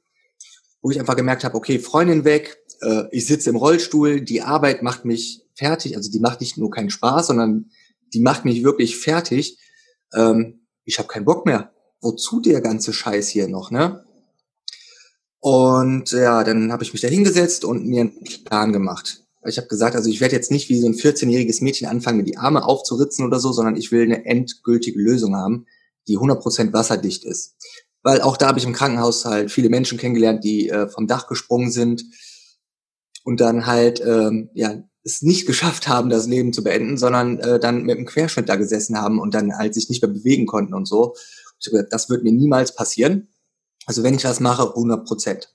wo 0.80 0.90
ich 0.90 0.98
einfach 0.98 1.16
gemerkt 1.16 1.44
habe, 1.44 1.54
okay, 1.54 1.78
Freundin 1.78 2.24
weg, 2.24 2.58
äh, 2.80 3.04
ich 3.10 3.26
sitze 3.26 3.50
im 3.50 3.56
Rollstuhl, 3.56 4.22
die 4.22 4.40
Arbeit 4.40 4.82
macht 4.82 5.04
mich 5.04 5.45
fertig. 5.56 5.96
Also 5.96 6.10
die 6.10 6.20
macht 6.20 6.40
nicht 6.40 6.58
nur 6.58 6.70
keinen 6.70 6.90
Spaß, 6.90 7.28
sondern 7.28 7.70
die 8.14 8.20
macht 8.20 8.44
mich 8.44 8.62
wirklich 8.62 8.96
fertig. 8.96 9.58
Ähm, 10.14 10.66
ich 10.84 10.98
habe 10.98 11.08
keinen 11.08 11.24
Bock 11.24 11.46
mehr. 11.46 11.72
Wozu 12.00 12.40
der 12.40 12.60
ganze 12.60 12.92
Scheiß 12.92 13.28
hier 13.28 13.48
noch, 13.48 13.70
ne? 13.70 14.04
Und 15.40 16.10
ja, 16.12 16.44
dann 16.44 16.72
habe 16.72 16.82
ich 16.82 16.92
mich 16.92 17.02
da 17.02 17.08
hingesetzt 17.08 17.64
und 17.64 17.86
mir 17.86 18.02
einen 18.02 18.24
Plan 18.44 18.72
gemacht. 18.72 19.22
Ich 19.46 19.58
habe 19.58 19.68
gesagt, 19.68 19.94
also 19.94 20.10
ich 20.10 20.20
werde 20.20 20.34
jetzt 20.34 20.50
nicht 20.50 20.68
wie 20.68 20.80
so 20.80 20.88
ein 20.88 20.94
14-jähriges 20.94 21.62
Mädchen 21.62 21.86
anfangen, 21.86 22.18
mir 22.18 22.24
die 22.24 22.36
Arme 22.36 22.64
aufzuritzen 22.64 23.24
oder 23.24 23.38
so, 23.38 23.52
sondern 23.52 23.76
ich 23.76 23.92
will 23.92 24.02
eine 24.02 24.24
endgültige 24.24 24.98
Lösung 24.98 25.36
haben, 25.36 25.66
die 26.08 26.18
100% 26.18 26.72
wasserdicht 26.72 27.24
ist. 27.24 27.54
Weil 28.02 28.20
auch 28.22 28.36
da 28.36 28.48
habe 28.48 28.58
ich 28.58 28.64
im 28.64 28.72
Krankenhaus 28.72 29.24
halt 29.24 29.50
viele 29.50 29.68
Menschen 29.68 29.98
kennengelernt, 29.98 30.42
die 30.42 30.68
äh, 30.68 30.88
vom 30.88 31.06
Dach 31.06 31.28
gesprungen 31.28 31.70
sind 31.70 32.04
und 33.24 33.40
dann 33.40 33.66
halt 33.66 34.00
ähm, 34.00 34.50
ja 34.54 34.82
es 35.06 35.22
nicht 35.22 35.46
geschafft 35.46 35.86
haben, 35.86 36.10
das 36.10 36.26
Leben 36.26 36.52
zu 36.52 36.64
beenden, 36.64 36.98
sondern 36.98 37.38
äh, 37.38 37.60
dann 37.60 37.84
mit 37.84 37.96
einem 37.96 38.06
Querschnitt 38.06 38.48
da 38.48 38.56
gesessen 38.56 38.98
haben 39.00 39.20
und 39.20 39.34
dann 39.34 39.56
halt 39.56 39.72
sich 39.72 39.88
nicht 39.88 40.02
mehr 40.02 40.10
bewegen 40.10 40.46
konnten 40.46 40.74
und 40.74 40.86
so. 40.86 41.14
Ich 41.60 41.68
habe 41.68 41.76
gesagt, 41.76 41.92
das 41.92 42.10
wird 42.10 42.24
mir 42.24 42.32
niemals 42.32 42.74
passieren. 42.74 43.28
Also 43.86 44.02
wenn 44.02 44.14
ich 44.14 44.24
was 44.24 44.40
mache, 44.40 44.68
100 44.68 45.06
Prozent. 45.06 45.54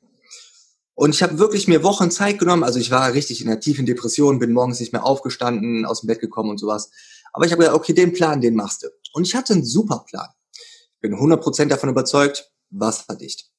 Und 0.93 1.13
ich 1.13 1.22
habe 1.22 1.38
wirklich 1.38 1.67
mir 1.67 1.84
Wochen 1.84 2.12
Zeit 2.12 2.39
genommen. 2.39 2.63
Also 2.63 2.79
ich 2.79 2.91
war 2.91 3.13
richtig 3.13 3.41
in 3.41 3.50
einer 3.50 3.60
tiefen 3.60 3.86
Depression, 3.86 4.39
bin 4.39 4.53
morgens 4.53 4.79
nicht 4.79 4.93
mehr 4.93 5.05
aufgestanden, 5.05 5.86
aus 5.86 6.01
dem 6.01 6.08
Bett 6.08 6.22
gekommen 6.22 6.50
und 6.50 6.58
sowas. 6.58 6.89
Aber 7.34 7.46
ich 7.46 7.51
habe 7.51 7.60
gesagt, 7.60 7.77
okay, 7.77 7.93
den 7.93 8.13
Plan, 8.13 8.39
den 8.39 8.55
machst 8.55 8.84
du. 8.84 8.88
Und 9.13 9.27
ich 9.27 9.36
hatte 9.36 9.53
einen 9.53 9.65
super 9.65 10.05
Plan. 10.08 10.29
Ich 10.53 11.01
bin 11.01 11.13
100 11.13 11.41
Prozent 11.41 11.72
davon 11.72 11.89
überzeugt, 11.89 12.51
wasserdicht. 12.70 13.50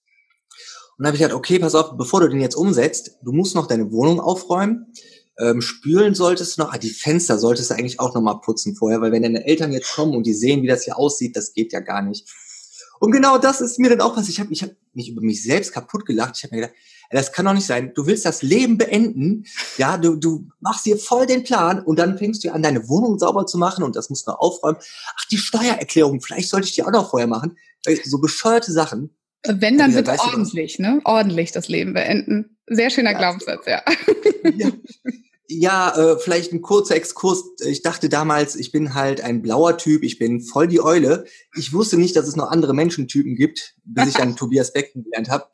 Und 0.97 1.05
dann 1.05 1.09
habe 1.09 1.17
ich 1.17 1.23
gesagt, 1.23 1.35
okay, 1.35 1.59
pass 1.59 1.75
auf, 1.75 1.97
bevor 1.99 2.21
du 2.21 2.29
den 2.29 2.41
jetzt 2.41 2.55
umsetzt, 2.55 3.19
du 3.23 3.33
musst 3.33 3.55
noch 3.55 3.67
deine 3.67 3.91
Wohnung 3.93 4.21
aufräumen. 4.21 4.93
Ähm, 5.39 5.63
spülen 5.63 6.15
solltest 6.15 6.57
du 6.57 6.63
noch, 6.63 6.73
ah, 6.73 6.79
die 6.79 6.91
Fenster 6.91 7.39
solltest 7.39 7.71
du 7.71 7.75
eigentlich 7.75 8.01
auch 8.01 8.15
noch 8.15 8.21
mal 8.21 8.35
putzen 8.35 8.77
vorher, 8.77 9.01
weil 9.01 9.13
wenn 9.13 9.23
deine 9.23 9.47
Eltern 9.47 9.73
jetzt 9.73 9.95
kommen 9.95 10.15
und 10.15 10.27
die 10.27 10.35
sehen, 10.35 10.63
wie 10.63 10.67
das 10.67 10.85
hier 10.85 10.99
aussieht, 10.99 11.37
das 11.37 11.55
geht 11.55 11.73
ja 11.73 11.81
gar 11.81 12.03
nicht. 12.03 12.29
Und 13.01 13.11
genau 13.11 13.37
das 13.37 13.61
ist 13.61 13.81
mir 13.81 13.91
dann 13.91 14.01
auch 14.01 14.17
was. 14.17 14.29
Ich 14.29 14.39
habe 14.39 14.53
ich 14.53 14.63
hab 14.63 14.71
mich 14.93 15.09
über 15.09 15.23
mich 15.23 15.43
selbst 15.43 15.73
kaputt 15.73 16.07
gelacht. 16.07 16.37
Ich 16.37 16.45
habe 16.45 16.55
mir 16.55 16.61
gedacht, 16.63 16.77
das 17.11 17.33
kann 17.33 17.45
doch 17.45 17.53
nicht 17.53 17.67
sein. 17.67 17.93
Du 17.95 18.07
willst 18.07 18.25
das 18.25 18.43
Leben 18.43 18.79
beenden. 18.79 19.45
Ja, 19.77 19.99
du, 19.99 20.15
du 20.15 20.49
machst 20.61 20.87
dir 20.87 20.97
voll 20.97 21.27
den 21.27 21.43
Plan 21.43 21.83
und 21.83 21.99
dann 21.99 22.17
fängst 22.17 22.45
du 22.45 22.53
an, 22.53 22.63
deine 22.63 22.89
Wohnung 22.89 23.19
sauber 23.19 23.45
zu 23.45 23.59
machen 23.59 23.83
und 23.83 23.97
das 23.97 24.09
musst 24.09 24.27
du 24.27 24.31
noch 24.31 24.39
aufräumen. 24.39 24.79
Ach, 25.17 25.25
die 25.33 25.39
Steuererklärung, 25.39 26.21
vielleicht 26.21 26.49
sollte 26.49 26.69
ich 26.69 26.75
die 26.75 26.85
auch 26.85 26.93
noch 26.93 27.11
vorher 27.11 27.27
machen. 27.27 27.59
So 28.05 28.19
bescheuerte 28.19 28.71
Sachen. 28.71 29.11
Wenn, 29.45 29.79
dann 29.79 29.95
bitte 29.95 30.17
ordentlich, 30.21 30.79
ne? 30.79 31.01
Ordentlich 31.05 31.51
das 31.51 31.67
Leben 31.67 31.95
beenden. 31.95 32.52
Sehr 32.67 32.91
schöner 32.91 33.13
ja, 33.13 33.19
Glaubenssatz, 33.19 33.67
ja. 33.67 33.83
ja. 34.57 34.73
Ja, 35.55 35.95
äh, 35.97 36.19
vielleicht 36.19 36.53
ein 36.53 36.63
kurzer 36.63 36.97
Exkurs. 36.97 37.45
Ich 37.67 37.83
dachte 37.83 38.09
damals, 38.09 38.57
ich 38.57 38.73
bin 38.73 38.95
halt 38.95 39.21
ein 39.21 39.43
blauer 39.43 39.77
Typ, 39.77 40.03
ich 40.03 40.19
bin 40.19 40.41
voll 40.41 40.67
die 40.67 40.81
Eule. 40.81 41.25
Ich 41.57 41.75
wusste 41.75 41.99
nicht, 41.99 42.17
dass 42.17 42.27
es 42.27 42.37
noch 42.37 42.51
andere 42.51 42.75
Menschentypen 42.75 43.37
gibt, 43.37 43.75
bis 43.85 44.09
ich 44.09 44.15
dann 44.15 44.37
Tobias 44.37 44.73
Beck 44.73 44.95
gelernt 44.95 45.29
habe. 45.29 45.47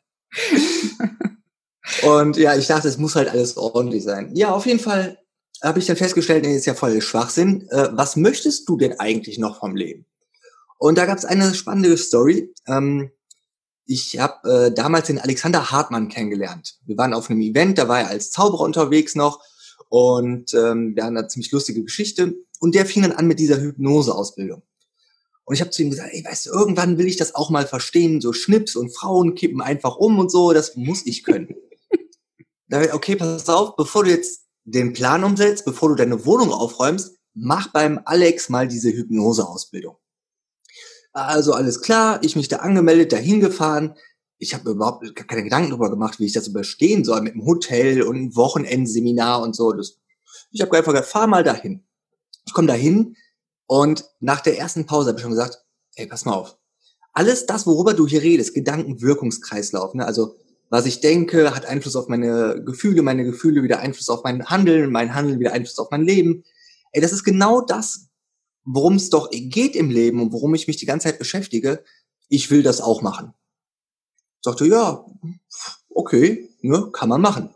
Und 2.03 2.37
ja, 2.37 2.55
ich 2.55 2.67
dachte, 2.67 2.87
es 2.87 2.97
muss 2.97 3.15
halt 3.15 3.29
alles 3.29 3.57
ordentlich 3.57 4.03
sein. 4.03 4.33
Ja, 4.35 4.51
auf 4.51 4.65
jeden 4.65 4.79
Fall 4.79 5.17
habe 5.61 5.79
ich 5.79 5.85
dann 5.85 5.97
festgestellt, 5.97 6.45
nee, 6.45 6.55
ist 6.55 6.65
ja 6.65 6.75
voll 6.75 7.01
Schwachsinn. 7.01 7.67
Äh, 7.69 7.89
was 7.91 8.15
möchtest 8.15 8.69
du 8.69 8.77
denn 8.77 8.99
eigentlich 8.99 9.37
noch 9.37 9.59
vom 9.59 9.75
Leben? 9.75 10.05
Und 10.77 10.97
da 10.97 11.05
gab 11.05 11.17
es 11.17 11.25
eine 11.25 11.53
spannende 11.53 11.97
Story. 11.97 12.53
Ähm, 12.67 13.11
ich 13.89 14.19
habe 14.19 14.67
äh, 14.67 14.71
damals 14.71 15.07
den 15.07 15.17
Alexander 15.17 15.71
Hartmann 15.71 16.09
kennengelernt. 16.09 16.77
Wir 16.85 16.95
waren 16.97 17.15
auf 17.15 17.29
einem 17.29 17.41
Event, 17.41 17.79
da 17.79 17.87
war 17.87 18.01
er 18.01 18.09
als 18.09 18.29
Zauberer 18.29 18.61
unterwegs 18.61 19.15
noch 19.15 19.43
und 19.89 20.53
ähm, 20.53 20.95
wir 20.95 21.03
hatten 21.03 21.17
eine 21.17 21.27
ziemlich 21.27 21.51
lustige 21.51 21.83
Geschichte. 21.83 22.35
Und 22.59 22.75
der 22.75 22.85
fing 22.85 23.01
dann 23.01 23.13
an 23.13 23.25
mit 23.25 23.39
dieser 23.39 23.59
Hypnose-Ausbildung. 23.59 24.61
Und 25.43 25.55
ich 25.55 25.61
habe 25.61 25.71
zu 25.71 25.81
ihm 25.81 25.89
gesagt, 25.89 26.13
ey, 26.13 26.23
weißt 26.23 26.45
du, 26.45 26.51
irgendwann 26.51 26.99
will 26.99 27.07
ich 27.07 27.17
das 27.17 27.33
auch 27.33 27.49
mal 27.49 27.65
verstehen. 27.65 28.21
So 28.21 28.31
Schnips 28.31 28.75
und 28.75 28.95
Frauen 28.95 29.33
kippen 29.33 29.61
einfach 29.61 29.95
um 29.95 30.19
und 30.19 30.29
so, 30.29 30.53
das 30.53 30.75
muss 30.75 31.07
ich 31.07 31.23
können. 31.23 31.55
da, 32.67 32.93
okay, 32.93 33.15
pass 33.15 33.49
auf, 33.49 33.75
bevor 33.75 34.03
du 34.03 34.11
jetzt 34.11 34.43
den 34.65 34.93
Plan 34.93 35.23
umsetzt, 35.23 35.65
bevor 35.65 35.89
du 35.89 35.95
deine 35.95 36.27
Wohnung 36.27 36.51
aufräumst, 36.51 37.15
mach 37.33 37.71
beim 37.71 37.99
Alex 38.05 38.49
mal 38.49 38.67
diese 38.67 38.91
Hypnose-Ausbildung. 38.91 39.95
Also 41.11 41.53
alles 41.53 41.81
klar, 41.81 42.19
ich 42.23 42.35
mich 42.35 42.47
da 42.47 42.57
angemeldet, 42.57 43.11
dahin 43.11 43.39
gefahren, 43.39 43.95
ich 44.37 44.53
habe 44.53 44.71
überhaupt 44.71 45.03
keine 45.27 45.43
Gedanken 45.43 45.69
darüber 45.69 45.89
gemacht, 45.89 46.19
wie 46.19 46.25
ich 46.25 46.33
das 46.33 46.47
überstehen 46.47 47.03
soll 47.03 47.21
mit 47.21 47.33
dem 47.33 47.45
Hotel 47.45 48.03
und 48.03 48.15
einem 48.15 48.35
Wochenendseminar 48.35 49.41
und 49.41 49.55
so. 49.55 49.73
Das, 49.73 49.97
ich 50.51 50.61
habe 50.61 50.77
einfach 50.77 50.93
gesagt, 50.93 51.09
fahr 51.09 51.27
mal 51.27 51.43
dahin. 51.43 51.83
Ich 52.45 52.53
komme 52.53 52.67
dahin 52.67 53.15
und 53.67 54.05
nach 54.19 54.39
der 54.41 54.57
ersten 54.57 54.85
Pause 54.85 55.09
habe 55.09 55.17
ich 55.17 55.23
schon 55.23 55.31
gesagt, 55.31 55.63
ey, 55.95 56.07
pass 56.07 56.25
mal 56.25 56.33
auf. 56.33 56.57
Alles 57.11 57.45
das, 57.45 57.67
worüber 57.67 57.93
du 57.93 58.07
hier 58.07 58.21
redest, 58.21 58.53
Gedankenwirkungskreislauf, 58.53 59.93
ne? 59.93 60.05
also 60.05 60.35
was 60.69 60.85
ich 60.85 61.01
denke, 61.01 61.55
hat 61.55 61.65
Einfluss 61.65 61.95
auf 61.95 62.07
meine 62.07 62.63
Gefühle, 62.63 63.01
meine 63.01 63.25
Gefühle 63.25 63.63
wieder 63.63 63.79
Einfluss 63.79 64.09
auf 64.09 64.23
mein 64.23 64.45
Handeln, 64.45 64.91
mein 64.91 65.15
Handeln 65.15 65.39
wieder 65.39 65.51
Einfluss 65.51 65.79
auf 65.79 65.89
mein 65.89 66.03
Leben. 66.03 66.43
Ey, 66.91 67.01
das 67.01 67.11
ist 67.11 67.23
genau 67.23 67.61
das, 67.61 68.08
worum 68.71 68.95
es 68.95 69.09
doch 69.09 69.29
geht 69.31 69.75
im 69.75 69.89
Leben 69.89 70.21
und 70.21 70.31
worum 70.31 70.53
ich 70.53 70.67
mich 70.67 70.77
die 70.77 70.85
ganze 70.85 71.05
Zeit 71.07 71.19
beschäftige. 71.19 71.83
Ich 72.27 72.51
will 72.51 72.61
das 72.61 72.81
auch 72.81 73.01
machen. 73.01 73.33
Sagte, 74.41 74.65
ja, 74.65 75.05
okay, 75.89 76.49
ne, 76.61 76.89
kann 76.93 77.09
man 77.09 77.21
machen. 77.21 77.49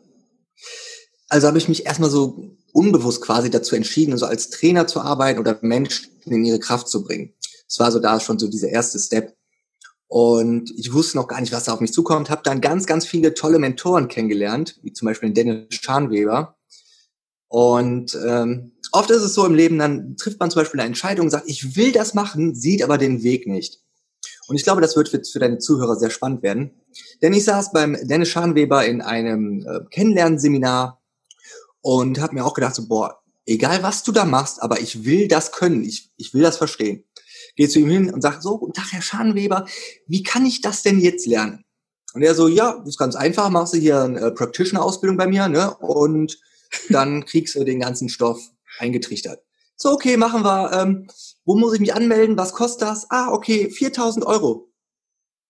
Also 1.29 1.47
habe 1.47 1.57
ich 1.57 1.69
mich 1.69 1.85
erstmal 1.85 2.09
so 2.09 2.57
unbewusst 2.73 3.21
quasi 3.21 3.51
dazu 3.51 3.75
entschieden, 3.75 4.17
so 4.17 4.25
als 4.25 4.49
Trainer 4.49 4.87
zu 4.87 5.01
arbeiten 5.01 5.39
oder 5.39 5.57
Menschen 5.61 6.09
in 6.25 6.43
ihre 6.43 6.59
Kraft 6.59 6.87
zu 6.89 7.03
bringen. 7.03 7.33
Das 7.67 7.79
war 7.79 7.91
so 7.91 7.99
da 7.99 8.19
schon 8.19 8.39
so 8.39 8.47
dieser 8.47 8.69
erste 8.69 8.99
Step. 8.99 9.35
Und 10.07 10.71
ich 10.77 10.93
wusste 10.93 11.17
noch 11.17 11.27
gar 11.27 11.41
nicht, 11.41 11.53
was 11.53 11.65
da 11.65 11.73
auf 11.73 11.79
mich 11.79 11.93
zukommt. 11.93 12.29
Habe 12.29 12.43
dann 12.43 12.61
ganz, 12.61 12.85
ganz 12.85 13.05
viele 13.05 13.33
tolle 13.33 13.59
Mentoren 13.59 14.07
kennengelernt, 14.07 14.79
wie 14.81 14.93
zum 14.93 15.07
Beispiel 15.07 15.31
Dennis 15.31 15.75
Scharnweber. 15.75 16.55
Und 17.47 18.17
ähm, 18.25 18.72
oft 18.93 19.09
ist 19.09 19.23
es 19.23 19.33
so 19.33 19.45
im 19.45 19.55
Leben, 19.55 19.77
dann 19.79 20.15
trifft 20.15 20.39
man 20.39 20.49
zum 20.49 20.61
Beispiel 20.61 20.79
eine 20.79 20.87
Entscheidung, 20.87 21.29
sagt, 21.29 21.49
ich 21.49 21.75
will 21.75 21.91
das 21.91 22.13
machen, 22.13 22.55
sieht 22.55 22.83
aber 22.83 22.97
den 22.97 23.23
Weg 23.23 23.47
nicht. 23.47 23.81
Und 24.47 24.55
ich 24.55 24.63
glaube, 24.63 24.81
das 24.81 24.95
wird 24.95 25.09
für, 25.09 25.21
für 25.23 25.39
deine 25.39 25.57
Zuhörer 25.57 25.95
sehr 25.95 26.09
spannend 26.09 26.43
werden. 26.43 26.71
Denn 27.21 27.33
ich 27.33 27.43
saß 27.43 27.71
beim 27.71 27.97
Dennis 28.03 28.29
Scharnweber 28.29 28.85
in 28.85 29.01
einem 29.01 29.65
äh, 29.65 29.79
Kennenlernseminar 29.89 31.01
und 31.81 32.19
habe 32.21 32.35
mir 32.35 32.45
auch 32.45 32.53
gedacht, 32.53 32.75
so, 32.75 32.87
boah, 32.87 33.21
egal 33.45 33.83
was 33.83 34.03
du 34.03 34.11
da 34.11 34.25
machst, 34.25 34.61
aber 34.61 34.79
ich 34.79 35.05
will 35.05 35.27
das 35.27 35.51
können, 35.51 35.83
ich, 35.83 36.11
ich 36.17 36.33
will 36.33 36.41
das 36.41 36.57
verstehen. 36.57 37.03
Geh 37.55 37.67
zu 37.67 37.79
ihm 37.79 37.89
hin 37.89 38.13
und 38.13 38.21
sag, 38.21 38.41
so, 38.41 38.57
guten 38.57 38.73
Tag, 38.73 38.91
Herr 38.91 39.01
Scharnweber, 39.01 39.65
wie 40.07 40.23
kann 40.23 40.45
ich 40.45 40.61
das 40.61 40.83
denn 40.83 40.99
jetzt 40.99 41.25
lernen? 41.25 41.63
Und 42.13 42.21
er 42.21 42.35
so, 42.35 42.47
ja, 42.47 42.83
ist 42.85 42.99
ganz 42.99 43.15
einfach, 43.15 43.49
machst 43.49 43.73
du 43.73 43.77
hier 43.77 44.03
eine 44.03 44.31
Practitioner-Ausbildung 44.31 45.17
bei 45.17 45.27
mir, 45.27 45.47
ne? 45.47 45.75
Und 45.77 46.39
dann 46.89 47.25
kriegst 47.25 47.55
du 47.55 47.63
den 47.63 47.79
ganzen 47.79 48.09
Stoff 48.09 48.39
eingetrichtert. 48.79 49.43
So, 49.75 49.91
okay, 49.91 50.17
machen 50.17 50.43
wir. 50.43 50.71
Ähm, 50.73 51.07
wo 51.45 51.57
muss 51.57 51.73
ich 51.73 51.79
mich 51.79 51.93
anmelden? 51.93 52.37
Was 52.37 52.53
kostet 52.53 52.83
das? 52.83 53.09
Ah, 53.09 53.31
okay, 53.31 53.69
4000 53.69 54.25
Euro. 54.25 54.71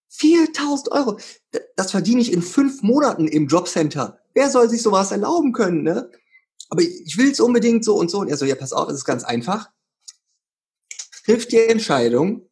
4000 0.09 0.91
Euro. 0.91 1.17
Das 1.75 1.91
verdiene 1.91 2.21
ich 2.21 2.31
in 2.31 2.41
fünf 2.41 2.81
Monaten 2.83 3.27
im 3.27 3.47
Jobcenter. 3.47 4.19
Wer 4.33 4.49
soll 4.49 4.69
sich 4.69 4.81
sowas 4.81 5.11
erlauben 5.11 5.53
können, 5.53 5.83
ne? 5.83 6.09
Aber 6.69 6.81
ich 6.81 7.17
will 7.17 7.31
es 7.31 7.39
unbedingt 7.39 7.83
so 7.85 7.95
und 7.95 8.09
so. 8.09 8.19
Und 8.19 8.29
er 8.29 8.37
so, 8.37 8.45
ja, 8.45 8.55
pass 8.55 8.73
auf, 8.73 8.89
es 8.89 8.95
ist 8.95 9.05
ganz 9.05 9.23
einfach. 9.23 9.69
Triff 11.25 11.47
die 11.47 11.57
Entscheidung, 11.57 12.49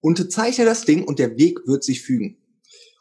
unterzeichne 0.00 0.64
das 0.64 0.84
Ding 0.84 1.04
und 1.04 1.18
der 1.18 1.36
Weg 1.36 1.66
wird 1.66 1.84
sich 1.84 2.02
fügen. 2.02 2.38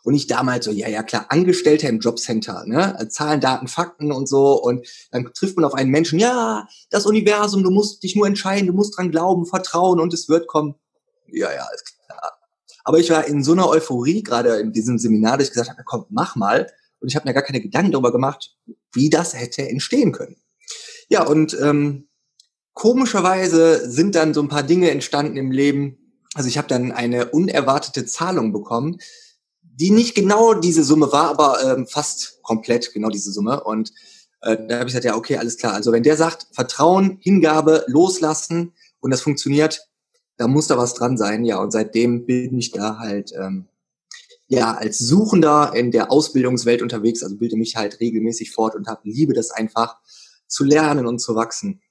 Und 0.08 0.14
ich 0.14 0.26
damals 0.26 0.64
so, 0.64 0.72
ja, 0.72 0.88
ja, 0.88 1.04
klar, 1.04 1.26
Angestellter 1.28 1.90
im 1.90 2.00
Jobcenter, 2.00 2.64
ne? 2.66 2.98
Zahlen, 3.10 3.42
Daten, 3.42 3.68
Fakten 3.68 4.14
und 4.14 4.30
so. 4.30 4.54
Und 4.54 4.88
dann 5.12 5.30
trifft 5.34 5.58
man 5.58 5.66
auf 5.66 5.74
einen 5.74 5.92
Menschen, 5.92 6.18
ja, 6.18 6.66
das 6.90 7.06
Universum, 7.06 7.62
du 7.62 7.72
musst 7.72 8.02
dich 8.04 8.16
nur 8.16 8.26
entscheiden, 8.26 8.68
du 8.68 8.74
musst 8.74 8.98
dran 8.98 9.12
glauben, 9.12 9.46
vertrauen 9.46 10.00
und 10.00 10.14
es 10.14 10.30
wird 10.30 10.48
kommen. 10.48 10.76
Ja, 11.28 11.52
ja, 11.52 11.68
ist 11.76 11.94
klar. 12.06 12.40
Aber 12.86 13.00
ich 13.00 13.10
war 13.10 13.28
in 13.28 13.44
so 13.44 13.52
einer 13.52 13.68
Euphorie, 13.68 14.24
gerade 14.24 14.56
in 14.60 14.72
diesem 14.72 14.98
Seminar, 14.98 15.38
dass 15.38 15.48
ich 15.48 15.54
gesagt 15.54 15.72
habe, 15.72 15.84
komm, 15.84 16.06
mach 16.08 16.38
mal. 16.38 16.72
Und 17.02 17.10
ich 17.10 17.18
habe 17.18 17.28
mir 17.28 17.34
gar 17.34 17.44
keine 17.44 17.60
Gedanken 17.60 17.92
darüber 17.92 18.14
gemacht, 18.14 18.56
wie 18.94 19.10
das 19.10 19.38
hätte 19.38 19.68
entstehen 19.68 20.14
können. 20.14 20.38
Ja, 21.10 21.26
und 21.26 21.58
ähm, 21.62 22.08
komischerweise 22.72 23.92
sind 23.92 24.16
dann 24.16 24.34
so 24.34 24.42
ein 24.42 24.48
paar 24.48 24.64
Dinge 24.64 24.90
entstanden 24.90 25.36
im 25.36 25.52
Leben. 25.52 25.98
Also 26.34 26.48
ich 26.48 26.58
habe 26.58 26.70
dann 26.70 26.94
eine 26.94 27.26
unerwartete 27.32 28.06
Zahlung 28.06 28.54
bekommen, 28.54 29.00
die 29.80 29.92
nicht 29.92 30.16
genau 30.16 30.54
diese 30.56 30.84
Summe 30.84 31.12
war, 31.12 31.30
aber 31.30 31.64
ähm, 31.64 31.88
fast 31.88 32.42
komplett 32.42 32.94
genau 32.94 33.10
diese 33.10 33.32
Summe. 33.32 33.64
Und 33.64 33.92
äh, 34.42 34.58
da 34.68 34.80
habe 34.80 34.90
ich 34.90 34.94
gesagt, 34.94 35.06
ja, 35.06 35.16
okay, 35.16 35.38
alles 35.38 35.58
klar. 35.58 35.74
Also 35.74 35.92
wenn 35.92 36.04
der 36.04 36.18
sagt, 36.18 36.48
Vertrauen, 36.52 37.18
Hingabe, 37.22 37.86
loslassen 37.88 38.74
und 39.00 39.12
das 39.12 39.22
funktioniert, 39.22 39.88
da 40.38 40.48
muss 40.48 40.68
da 40.68 40.78
was 40.78 40.96
dran 40.96 41.18
sein. 41.18 41.46
Ja, 41.46 41.60
und 41.60 41.72
seitdem 41.72 42.26
bin 42.26 42.58
ich 42.58 42.72
da 42.72 42.98
halt 42.98 43.34
ähm, 43.38 43.68
ja 44.48 44.74
als 44.74 44.98
Suchender 44.98 45.74
in 45.76 45.92
der 45.92 46.12
Ausbildungswelt 46.12 46.82
unterwegs, 46.82 47.22
also 47.22 47.38
bilde 47.38 47.58
mich 47.58 47.76
halt 47.76 48.00
regelmäßig 48.00 48.52
fort 48.52 48.76
und 48.76 48.88
habe 48.88 49.02
liebe 49.04 49.34
das 49.34 49.52
einfach 49.52 49.98
zu 50.48 50.64
lernen 50.64 51.06
und 51.06 51.20
zu 51.20 51.36
wachsen. 51.36 51.82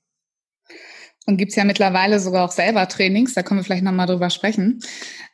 Und 1.26 1.36
gibt's 1.36 1.56
ja 1.56 1.64
mittlerweile 1.64 2.20
sogar 2.20 2.44
auch 2.44 2.52
selber 2.52 2.88
Trainings, 2.88 3.34
da 3.34 3.42
können 3.42 3.60
wir 3.60 3.64
vielleicht 3.64 3.84
nochmal 3.84 4.06
drüber 4.06 4.30
sprechen. 4.30 4.80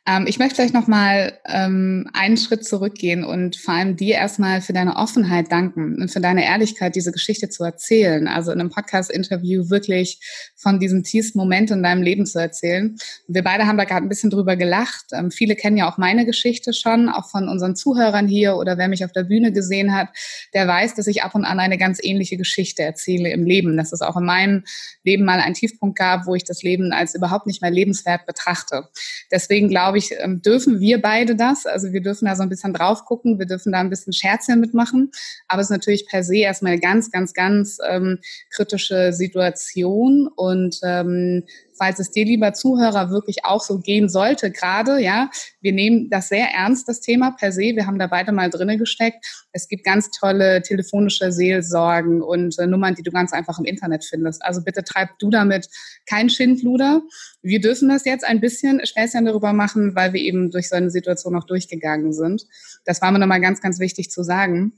Ähm, 0.05 0.25
ich 0.27 0.37
möchte 0.37 0.55
vielleicht 0.55 0.73
nochmal 0.73 1.39
ähm, 1.45 2.09
einen 2.13 2.35
Schritt 2.35 2.65
zurückgehen 2.65 3.23
und 3.23 3.55
vor 3.55 3.73
allem 3.73 3.95
dir 3.95 4.15
erstmal 4.15 4.59
für 4.61 4.73
deine 4.73 4.97
Offenheit 4.97 5.49
danken 5.49 6.01
und 6.01 6.11
für 6.11 6.19
deine 6.19 6.43
Ehrlichkeit, 6.43 6.95
diese 6.95 7.13
Geschichte 7.13 7.47
zu 7.47 7.63
erzählen. 7.63 8.27
Also 8.27 8.51
in 8.51 8.59
einem 8.59 8.69
Podcast-Interview 8.69 9.69
wirklich 9.69 10.19
von 10.57 10.79
diesem 10.79 11.03
tiefsten 11.03 11.37
Moment 11.37 11.71
in 11.71 11.83
deinem 11.83 12.01
Leben 12.01 12.25
zu 12.25 12.37
erzählen. 12.37 12.97
Wir 13.29 13.43
beide 13.43 13.65
haben 13.65 13.77
da 13.77 13.85
gerade 13.85 14.05
ein 14.05 14.09
bisschen 14.09 14.29
drüber 14.29 14.57
gelacht. 14.57 15.05
Ähm, 15.13 15.31
viele 15.31 15.55
kennen 15.55 15.77
ja 15.77 15.89
auch 15.89 15.97
meine 15.97 16.25
Geschichte 16.25 16.73
schon, 16.73 17.07
auch 17.07 17.29
von 17.29 17.47
unseren 17.47 17.77
Zuhörern 17.77 18.27
hier 18.27 18.57
oder 18.57 18.77
wer 18.77 18.89
mich 18.89 19.05
auf 19.05 19.13
der 19.13 19.23
Bühne 19.23 19.53
gesehen 19.53 19.95
hat, 19.95 20.09
der 20.53 20.67
weiß, 20.67 20.95
dass 20.95 21.07
ich 21.07 21.23
ab 21.23 21.33
und 21.33 21.45
an 21.45 21.61
eine 21.61 21.77
ganz 21.77 21.99
ähnliche 22.03 22.35
Geschichte 22.35 22.83
erzähle 22.83 23.31
im 23.31 23.45
Leben. 23.45 23.77
Dass 23.77 23.93
es 23.93 24.01
auch 24.01 24.17
in 24.17 24.25
meinem 24.25 24.63
Leben 25.03 25.23
mal 25.23 25.39
einen 25.39 25.53
Tiefpunkt 25.53 25.82
gab, 25.93 26.25
wo 26.25 26.33
ich 26.35 26.43
das 26.43 26.63
Leben 26.63 26.93
als 26.93 27.13
überhaupt 27.13 27.45
nicht 27.45 27.61
mehr 27.61 27.71
lebenswert 27.71 28.25
betrachte. 28.25 28.87
Deswegen 29.31 29.69
glaube 29.69 29.83
glaube 29.83 29.97
ich, 29.97 30.15
ähm, 30.17 30.41
dürfen 30.41 30.79
wir 30.79 31.01
beide 31.01 31.35
das. 31.35 31.65
Also 31.65 31.91
wir 31.91 32.01
dürfen 32.01 32.25
da 32.25 32.35
so 32.35 32.43
ein 32.43 32.49
bisschen 32.49 32.73
drauf 32.73 33.03
gucken, 33.05 33.37
wir 33.37 33.45
dürfen 33.45 33.71
da 33.71 33.79
ein 33.79 33.89
bisschen 33.89 34.13
Scherzchen 34.13 34.61
mitmachen. 34.61 35.11
Aber 35.47 35.61
es 35.61 35.67
ist 35.67 35.71
natürlich 35.71 36.07
per 36.07 36.23
se 36.23 36.37
erstmal 36.37 36.73
eine 36.73 36.81
ganz, 36.81 37.11
ganz, 37.11 37.33
ganz 37.33 37.79
ähm, 37.87 38.19
kritische 38.49 39.11
Situation. 39.11 40.29
Und 40.33 40.79
ähm, 40.83 41.43
falls 41.77 41.99
es 41.99 42.11
dir, 42.11 42.25
lieber 42.25 42.53
Zuhörer, 42.53 43.09
wirklich 43.09 43.45
auch 43.45 43.61
so 43.61 43.79
gehen 43.79 44.09
sollte, 44.09 44.51
gerade, 44.51 44.99
ja, 44.99 45.29
wir 45.61 45.73
nehmen 45.73 46.09
das 46.09 46.29
sehr 46.29 46.47
ernst, 46.49 46.87
das 46.87 47.01
Thema 47.01 47.31
per 47.31 47.51
se. 47.51 47.75
Wir 47.75 47.85
haben 47.87 47.99
da 47.99 48.07
beide 48.07 48.31
mal 48.31 48.49
drinne 48.49 48.77
gesteckt. 48.77 49.25
Es 49.51 49.67
gibt 49.67 49.83
ganz 49.83 50.11
tolle 50.11 50.61
telefonische 50.61 51.31
Seelsorgen 51.31 52.21
und 52.21 52.57
äh, 52.59 52.67
Nummern, 52.67 52.95
die 52.95 53.03
du 53.03 53.11
ganz 53.11 53.33
einfach 53.33 53.59
im 53.59 53.65
Internet 53.65 54.03
findest. 54.05 54.43
Also 54.43 54.63
bitte 54.63 54.83
treib 54.83 55.17
du 55.19 55.29
damit 55.29 55.67
kein 56.05 56.29
Schindluder. 56.29 57.01
Wir 57.41 57.61
dürfen 57.61 57.89
das 57.89 58.05
jetzt 58.05 58.25
ein 58.25 58.39
bisschen 58.39 58.85
Späßchen 58.85 59.25
darüber 59.25 59.53
machen, 59.53 59.95
weil 59.95 60.13
wir 60.13 60.21
eben 60.21 60.51
durch 60.51 60.69
so 60.69 60.75
eine 60.75 60.89
Situation 60.89 61.35
auch 61.35 61.45
durchgegangen 61.45 62.13
sind. 62.13 62.45
Das 62.85 63.01
war 63.01 63.11
mir 63.11 63.19
nochmal 63.19 63.41
ganz, 63.41 63.61
ganz 63.61 63.79
wichtig 63.79 64.11
zu 64.11 64.23
sagen. 64.23 64.73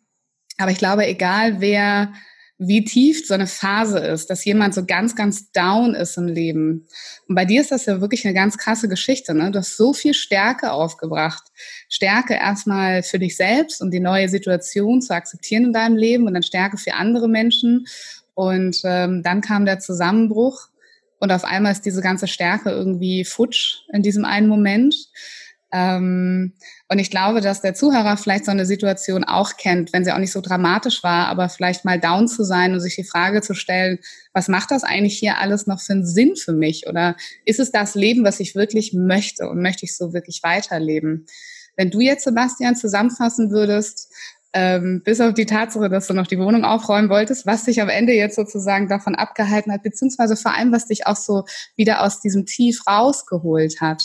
Aber 0.57 0.71
ich 0.71 0.77
glaube, 0.77 1.05
egal 1.05 1.59
wer 1.59 2.13
wie 2.57 2.85
tief 2.85 3.27
so 3.27 3.33
eine 3.33 3.47
Phase 3.47 3.99
ist, 3.99 4.29
dass 4.29 4.45
jemand 4.45 4.73
so 4.73 4.85
ganz, 4.85 5.15
ganz 5.15 5.51
down 5.51 5.93
ist 5.93 6.17
im 6.17 6.27
Leben. 6.27 6.87
Und 7.27 7.35
bei 7.35 7.43
dir 7.43 7.59
ist 7.59 7.71
das 7.71 7.85
ja 7.85 7.99
wirklich 7.99 8.25
eine 8.25 8.33
ganz 8.33 8.57
krasse 8.57 8.87
Geschichte. 8.87 9.33
Ne? 9.33 9.51
Du 9.51 9.59
hast 9.59 9.75
so 9.75 9.93
viel 9.93 10.13
Stärke 10.13 10.71
aufgebracht. 10.71 11.43
Stärke 11.89 12.35
erstmal 12.35 13.03
für 13.03 13.19
dich 13.19 13.35
selbst, 13.35 13.81
um 13.81 13.91
die 13.91 13.99
neue 13.99 14.29
Situation 14.29 15.01
zu 15.01 15.13
akzeptieren 15.13 15.65
in 15.65 15.73
deinem 15.73 15.97
Leben 15.97 16.27
und 16.27 16.33
dann 16.33 16.43
Stärke 16.43 16.77
für 16.77 16.93
andere 16.93 17.27
Menschen. 17.27 17.87
Und 18.35 18.81
ähm, 18.85 19.21
dann 19.21 19.41
kam 19.41 19.65
der 19.65 19.79
Zusammenbruch 19.79 20.69
und 21.19 21.31
auf 21.31 21.43
einmal 21.43 21.71
ist 21.73 21.85
diese 21.85 22.01
ganze 22.01 22.27
Stärke 22.27 22.69
irgendwie 22.69 23.25
futsch 23.25 23.79
in 23.91 24.01
diesem 24.01 24.25
einen 24.25 24.47
Moment. 24.47 24.95
Ähm, 25.75 26.53
und 26.87 26.99
ich 26.99 27.11
glaube, 27.11 27.41
dass 27.41 27.59
der 27.59 27.73
Zuhörer 27.73 28.15
vielleicht 28.15 28.45
so 28.45 28.51
eine 28.51 28.65
Situation 28.65 29.25
auch 29.25 29.57
kennt, 29.57 29.91
wenn 29.91 30.05
sie 30.05 30.13
auch 30.13 30.19
nicht 30.19 30.31
so 30.31 30.39
dramatisch 30.39 31.03
war, 31.03 31.27
aber 31.27 31.49
vielleicht 31.49 31.83
mal 31.83 31.99
down 31.99 32.29
zu 32.29 32.45
sein 32.45 32.71
und 32.71 32.79
sich 32.79 32.95
die 32.95 33.03
Frage 33.03 33.41
zu 33.41 33.53
stellen, 33.53 33.99
was 34.31 34.47
macht 34.47 34.71
das 34.71 34.85
eigentlich 34.85 35.19
hier 35.19 35.37
alles 35.37 35.67
noch 35.67 35.81
für 35.81 35.91
einen 35.91 36.05
Sinn 36.05 36.37
für 36.37 36.53
mich? 36.53 36.87
Oder 36.87 37.17
ist 37.43 37.59
es 37.59 37.71
das 37.71 37.93
Leben, 37.93 38.23
was 38.23 38.39
ich 38.39 38.55
wirklich 38.55 38.93
möchte 38.93 39.49
und 39.49 39.61
möchte 39.61 39.83
ich 39.83 39.97
so 39.97 40.13
wirklich 40.13 40.43
weiterleben? 40.43 41.25
Wenn 41.75 41.91
du 41.91 41.99
jetzt, 41.99 42.23
Sebastian, 42.23 42.77
zusammenfassen 42.77 43.51
würdest, 43.51 44.13
ähm, 44.53 45.01
bis 45.03 45.19
auf 45.19 45.33
die 45.33 45.45
Tatsache, 45.45 45.89
dass 45.89 46.07
du 46.07 46.13
noch 46.13 46.27
die 46.27 46.39
Wohnung 46.39 46.63
aufräumen 46.63 47.09
wolltest, 47.09 47.45
was 47.45 47.65
dich 47.65 47.81
am 47.81 47.89
Ende 47.89 48.13
jetzt 48.13 48.37
sozusagen 48.37 48.87
davon 48.87 49.13
abgehalten 49.13 49.73
hat, 49.73 49.83
beziehungsweise 49.83 50.37
vor 50.37 50.55
allem, 50.55 50.71
was 50.71 50.87
dich 50.87 51.05
auch 51.05 51.17
so 51.17 51.43
wieder 51.75 52.01
aus 52.01 52.21
diesem 52.21 52.45
Tief 52.45 52.87
rausgeholt 52.87 53.81
hat. 53.81 54.03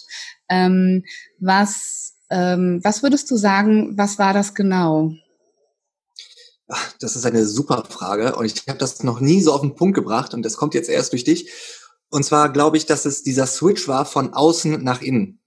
Ähm, 0.51 1.05
was, 1.39 2.17
ähm, 2.29 2.81
was 2.83 3.03
würdest 3.03 3.31
du 3.31 3.37
sagen, 3.37 3.97
was 3.97 4.19
war 4.19 4.35
das 4.35 4.55
genau? 4.55 5.13
Das 7.01 7.17
ist 7.17 7.25
eine 7.27 7.47
super 7.47 7.85
Frage 7.89 8.37
und 8.37 8.45
ich 8.47 8.69
habe 8.69 8.79
das 8.79 9.03
noch 9.03 9.21
nie 9.21 9.41
so 9.41 9.53
auf 9.53 9.63
den 9.63 9.75
Punkt 9.75 9.95
gebracht 9.95 10.35
und 10.35 10.43
das 10.43 10.57
kommt 10.57 10.75
jetzt 10.75 10.89
erst 10.89 11.13
durch 11.13 11.25
dich. 11.25 11.51
Und 12.11 12.25
zwar 12.25 12.53
glaube 12.53 12.77
ich, 12.77 12.87
dass 12.87 13.07
es 13.07 13.23
dieser 13.23 13.47
Switch 13.47 13.89
war 13.89 14.05
von 14.05 14.35
außen 14.35 14.83
nach 14.83 15.01
innen. 15.01 15.41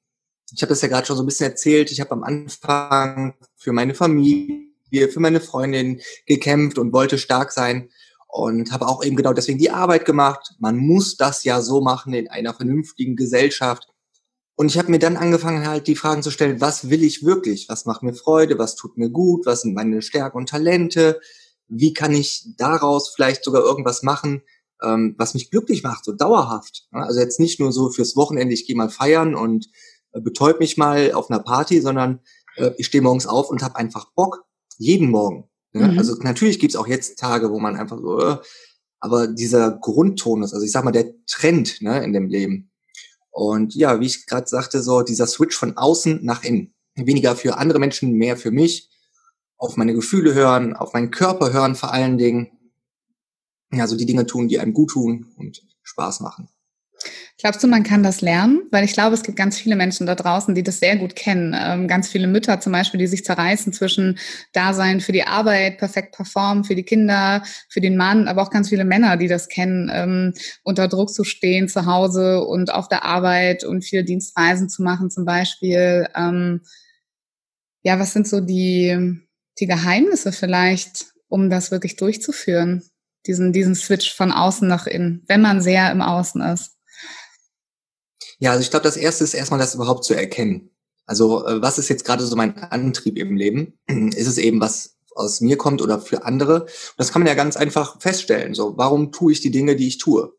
Ich 0.53 0.61
habe 0.61 0.69
das 0.69 0.81
ja 0.81 0.87
gerade 0.87 1.05
schon 1.05 1.17
so 1.17 1.23
ein 1.23 1.25
bisschen 1.25 1.49
erzählt. 1.49 1.91
Ich 1.91 1.99
habe 1.99 2.11
am 2.11 2.23
Anfang 2.23 3.35
für 3.55 3.71
meine 3.71 3.95
Familie, 3.95 5.09
für 5.11 5.19
meine 5.19 5.41
Freundin 5.41 6.01
gekämpft 6.25 6.77
und 6.77 6.93
wollte 6.93 7.17
stark 7.17 7.51
sein 7.51 7.89
und 8.27 8.71
habe 8.71 8.87
auch 8.87 9.03
eben 9.03 9.15
genau 9.15 9.33
deswegen 9.33 9.59
die 9.59 9.71
Arbeit 9.71 10.05
gemacht. 10.05 10.55
Man 10.59 10.77
muss 10.77 11.17
das 11.17 11.43
ja 11.43 11.61
so 11.61 11.81
machen 11.81 12.13
in 12.13 12.29
einer 12.29 12.53
vernünftigen 12.53 13.15
Gesellschaft. 13.15 13.87
Und 14.55 14.67
ich 14.67 14.77
habe 14.77 14.91
mir 14.91 14.99
dann 14.99 15.17
angefangen, 15.17 15.67
halt 15.67 15.87
die 15.87 15.95
Fragen 15.95 16.21
zu 16.21 16.29
stellen, 16.29 16.61
was 16.61 16.89
will 16.89 17.03
ich 17.03 17.25
wirklich? 17.25 17.67
Was 17.69 17.85
macht 17.85 18.03
mir 18.03 18.13
Freude? 18.13 18.59
Was 18.59 18.75
tut 18.75 18.97
mir 18.97 19.09
gut? 19.09 19.45
Was 19.45 19.61
sind 19.61 19.73
meine 19.73 20.01
Stärken 20.01 20.37
und 20.37 20.49
Talente? 20.49 21.19
Wie 21.67 21.93
kann 21.93 22.13
ich 22.13 22.45
daraus 22.57 23.09
vielleicht 23.09 23.43
sogar 23.43 23.63
irgendwas 23.63 24.03
machen, 24.03 24.43
ähm, 24.83 25.15
was 25.17 25.33
mich 25.33 25.49
glücklich 25.49 25.81
macht, 25.81 26.05
so 26.05 26.11
dauerhaft? 26.11 26.87
Also 26.91 27.19
jetzt 27.19 27.39
nicht 27.39 27.59
nur 27.59 27.71
so 27.71 27.89
fürs 27.89 28.15
Wochenende, 28.15 28.53
ich 28.53 28.67
gehe 28.67 28.75
mal 28.75 28.89
feiern 28.89 29.33
und 29.33 29.69
äh, 30.11 30.21
betäub 30.21 30.59
mich 30.59 30.77
mal 30.77 31.13
auf 31.13 31.31
einer 31.31 31.41
Party, 31.41 31.81
sondern 31.81 32.19
äh, 32.57 32.71
ich 32.77 32.85
stehe 32.85 33.01
morgens 33.01 33.25
auf 33.25 33.49
und 33.49 33.63
habe 33.63 33.77
einfach 33.77 34.11
Bock, 34.13 34.45
jeden 34.77 35.09
Morgen. 35.09 35.49
Ne? 35.71 35.87
Mhm. 35.87 35.97
Also 35.97 36.15
natürlich 36.21 36.59
gibt's 36.59 36.75
auch 36.75 36.87
jetzt 36.87 37.17
Tage, 37.17 37.49
wo 37.51 37.59
man 37.59 37.75
einfach 37.75 37.97
so, 37.97 38.19
äh, 38.19 38.37
aber 38.99 39.27
dieser 39.27 39.71
Grundtonus, 39.71 40.53
also 40.53 40.65
ich 40.65 40.71
sag 40.71 40.85
mal, 40.85 40.91
der 40.91 41.13
Trend 41.25 41.81
ne, 41.81 42.03
in 42.03 42.13
dem 42.13 42.27
Leben, 42.27 42.71
und 43.33 43.73
ja, 43.73 43.99
wie 43.99 44.05
ich 44.05 44.27
gerade 44.27 44.47
sagte, 44.47 44.83
so 44.83 45.01
dieser 45.01 45.25
Switch 45.25 45.57
von 45.57 45.75
außen 45.75 46.23
nach 46.23 46.43
innen. 46.43 46.75
Weniger 46.93 47.35
für 47.35 47.57
andere 47.57 47.79
Menschen, 47.79 48.13
mehr 48.13 48.37
für 48.37 48.51
mich. 48.51 48.91
Auf 49.57 49.75
meine 49.75 49.95
Gefühle 49.95 50.35
hören, 50.35 50.75
auf 50.75 50.93
meinen 50.93 51.09
Körper 51.09 51.51
hören 51.51 51.73
vor 51.73 51.91
allen 51.91 52.19
Dingen. 52.19 52.51
Ja, 53.71 53.87
so 53.87 53.97
die 53.97 54.05
Dinge 54.05 54.27
tun, 54.27 54.47
die 54.47 54.59
einem 54.59 54.73
gut 54.73 54.91
tun 54.91 55.33
und 55.35 55.65
Spaß 55.81 56.19
machen. 56.19 56.47
Glaubst 57.39 57.63
du, 57.63 57.67
man 57.67 57.83
kann 57.83 58.03
das 58.03 58.21
lernen? 58.21 58.61
Weil 58.71 58.85
ich 58.85 58.93
glaube, 58.93 59.13
es 59.13 59.23
gibt 59.23 59.37
ganz 59.37 59.57
viele 59.57 59.75
Menschen 59.75 60.07
da 60.07 60.15
draußen, 60.15 60.55
die 60.55 60.63
das 60.63 60.79
sehr 60.79 60.95
gut 60.95 61.15
kennen. 61.15 61.55
Ähm, 61.59 61.87
ganz 61.87 62.07
viele 62.07 62.27
Mütter 62.27 62.59
zum 62.59 62.71
Beispiel, 62.71 62.99
die 62.99 63.07
sich 63.07 63.25
zerreißen 63.25 63.73
zwischen 63.73 64.17
Dasein 64.53 65.01
für 65.01 65.11
die 65.11 65.23
Arbeit, 65.23 65.77
perfekt 65.77 66.15
performen, 66.15 66.63
für 66.63 66.75
die 66.75 66.83
Kinder, 66.83 67.43
für 67.69 67.81
den 67.81 67.97
Mann, 67.97 68.27
aber 68.27 68.41
auch 68.41 68.49
ganz 68.49 68.69
viele 68.69 68.85
Männer, 68.85 69.17
die 69.17 69.27
das 69.27 69.49
kennen, 69.49 69.91
ähm, 69.93 70.33
unter 70.63 70.87
Druck 70.87 71.09
zu 71.09 71.23
stehen 71.23 71.67
zu 71.67 71.85
Hause 71.85 72.43
und 72.43 72.73
auf 72.73 72.87
der 72.87 73.03
Arbeit 73.03 73.63
und 73.63 73.83
viele 73.83 74.03
Dienstreisen 74.03 74.69
zu 74.69 74.83
machen 74.83 75.09
zum 75.09 75.25
Beispiel. 75.25 76.07
Ähm, 76.15 76.61
ja, 77.83 77.99
was 77.99 78.13
sind 78.13 78.27
so 78.27 78.39
die, 78.39 79.19
die 79.59 79.67
Geheimnisse 79.67 80.31
vielleicht, 80.31 81.13
um 81.27 81.49
das 81.49 81.71
wirklich 81.71 81.97
durchzuführen? 81.97 82.83
Diesen, 83.27 83.53
diesen 83.53 83.75
Switch 83.75 84.13
von 84.13 84.31
außen 84.31 84.67
nach 84.67 84.85
innen, 84.85 85.23
wenn 85.27 85.41
man 85.41 85.61
sehr 85.61 85.91
im 85.91 86.01
Außen 86.01 86.41
ist. 86.41 86.77
Ja, 88.43 88.51
also 88.51 88.61
ich 88.61 88.71
glaube, 88.71 88.83
das 88.83 88.97
Erste 88.97 89.23
ist 89.23 89.35
erstmal 89.35 89.61
das 89.61 89.73
überhaupt 89.73 90.03
zu 90.03 90.13
erkennen. 90.13 90.69
Also 91.05 91.47
äh, 91.47 91.61
was 91.61 91.79
ist 91.79 91.87
jetzt 91.87 92.03
gerade 92.03 92.25
so 92.25 92.35
mein 92.35 92.57
Antrieb 92.57 93.17
im 93.17 93.37
Leben? 93.37 93.79
Ist 93.87 94.27
es 94.27 94.37
eben 94.37 94.59
was 94.59 94.97
aus 95.15 95.39
mir 95.39 95.57
kommt 95.57 95.81
oder 95.81 95.97
für 95.97 96.25
andere? 96.25 96.65
Das 96.97 97.13
kann 97.13 97.21
man 97.21 97.29
ja 97.29 97.35
ganz 97.35 97.55
einfach 97.55 98.01
feststellen. 98.01 98.53
So, 98.53 98.77
warum 98.77 99.13
tue 99.13 99.31
ich 99.31 99.39
die 99.39 99.49
Dinge, 99.49 99.77
die 99.77 99.87
ich 99.87 99.97
tue? 99.97 100.33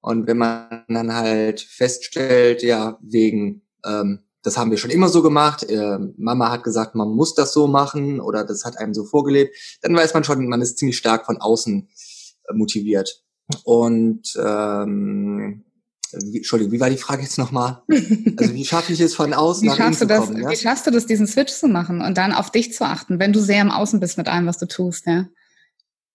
Und 0.00 0.26
wenn 0.26 0.38
man 0.38 0.86
dann 0.88 1.14
halt 1.14 1.60
feststellt, 1.60 2.64
ja, 2.64 2.98
wegen, 3.00 3.62
ähm, 3.84 4.24
das 4.42 4.58
haben 4.58 4.72
wir 4.72 4.78
schon 4.78 4.90
immer 4.90 5.08
so 5.08 5.22
gemacht, 5.22 5.62
äh, 5.70 6.00
Mama 6.16 6.50
hat 6.50 6.64
gesagt, 6.64 6.96
man 6.96 7.10
muss 7.10 7.34
das 7.34 7.52
so 7.52 7.68
machen 7.68 8.20
oder 8.20 8.42
das 8.42 8.64
hat 8.64 8.76
einem 8.78 8.92
so 8.92 9.04
vorgelebt, 9.04 9.54
dann 9.82 9.94
weiß 9.94 10.14
man 10.14 10.24
schon, 10.24 10.48
man 10.48 10.62
ist 10.62 10.78
ziemlich 10.78 10.98
stark 10.98 11.24
von 11.24 11.36
außen 11.36 11.88
äh, 12.48 12.54
motiviert. 12.54 13.22
Und 13.62 14.36
ähm, 14.36 15.62
wie, 16.24 16.38
Entschuldigung, 16.38 16.72
wie 16.72 16.80
war 16.80 16.90
die 16.90 16.96
Frage 16.96 17.22
jetzt 17.22 17.38
nochmal? 17.38 17.82
Also 18.38 18.54
wie 18.54 18.64
schaffe 18.64 18.92
ich 18.92 19.00
es 19.00 19.14
von 19.14 19.32
außen 19.32 19.66
nach 19.66 19.78
innen 19.78 19.94
zu 19.94 20.06
kommen? 20.06 20.42
Ja? 20.42 20.50
Wie 20.50 20.56
schaffst 20.56 20.86
du 20.86 20.90
das, 20.90 21.06
diesen 21.06 21.26
Switch 21.26 21.52
zu 21.52 21.68
machen 21.68 22.02
und 22.02 22.18
dann 22.18 22.32
auf 22.32 22.50
dich 22.50 22.74
zu 22.74 22.84
achten, 22.84 23.18
wenn 23.18 23.32
du 23.32 23.40
sehr 23.40 23.62
im 23.62 23.70
Außen 23.70 23.98
bist 24.00 24.18
mit 24.18 24.28
allem, 24.28 24.46
was 24.46 24.58
du 24.58 24.66
tust, 24.66 25.06
ja? 25.06 25.26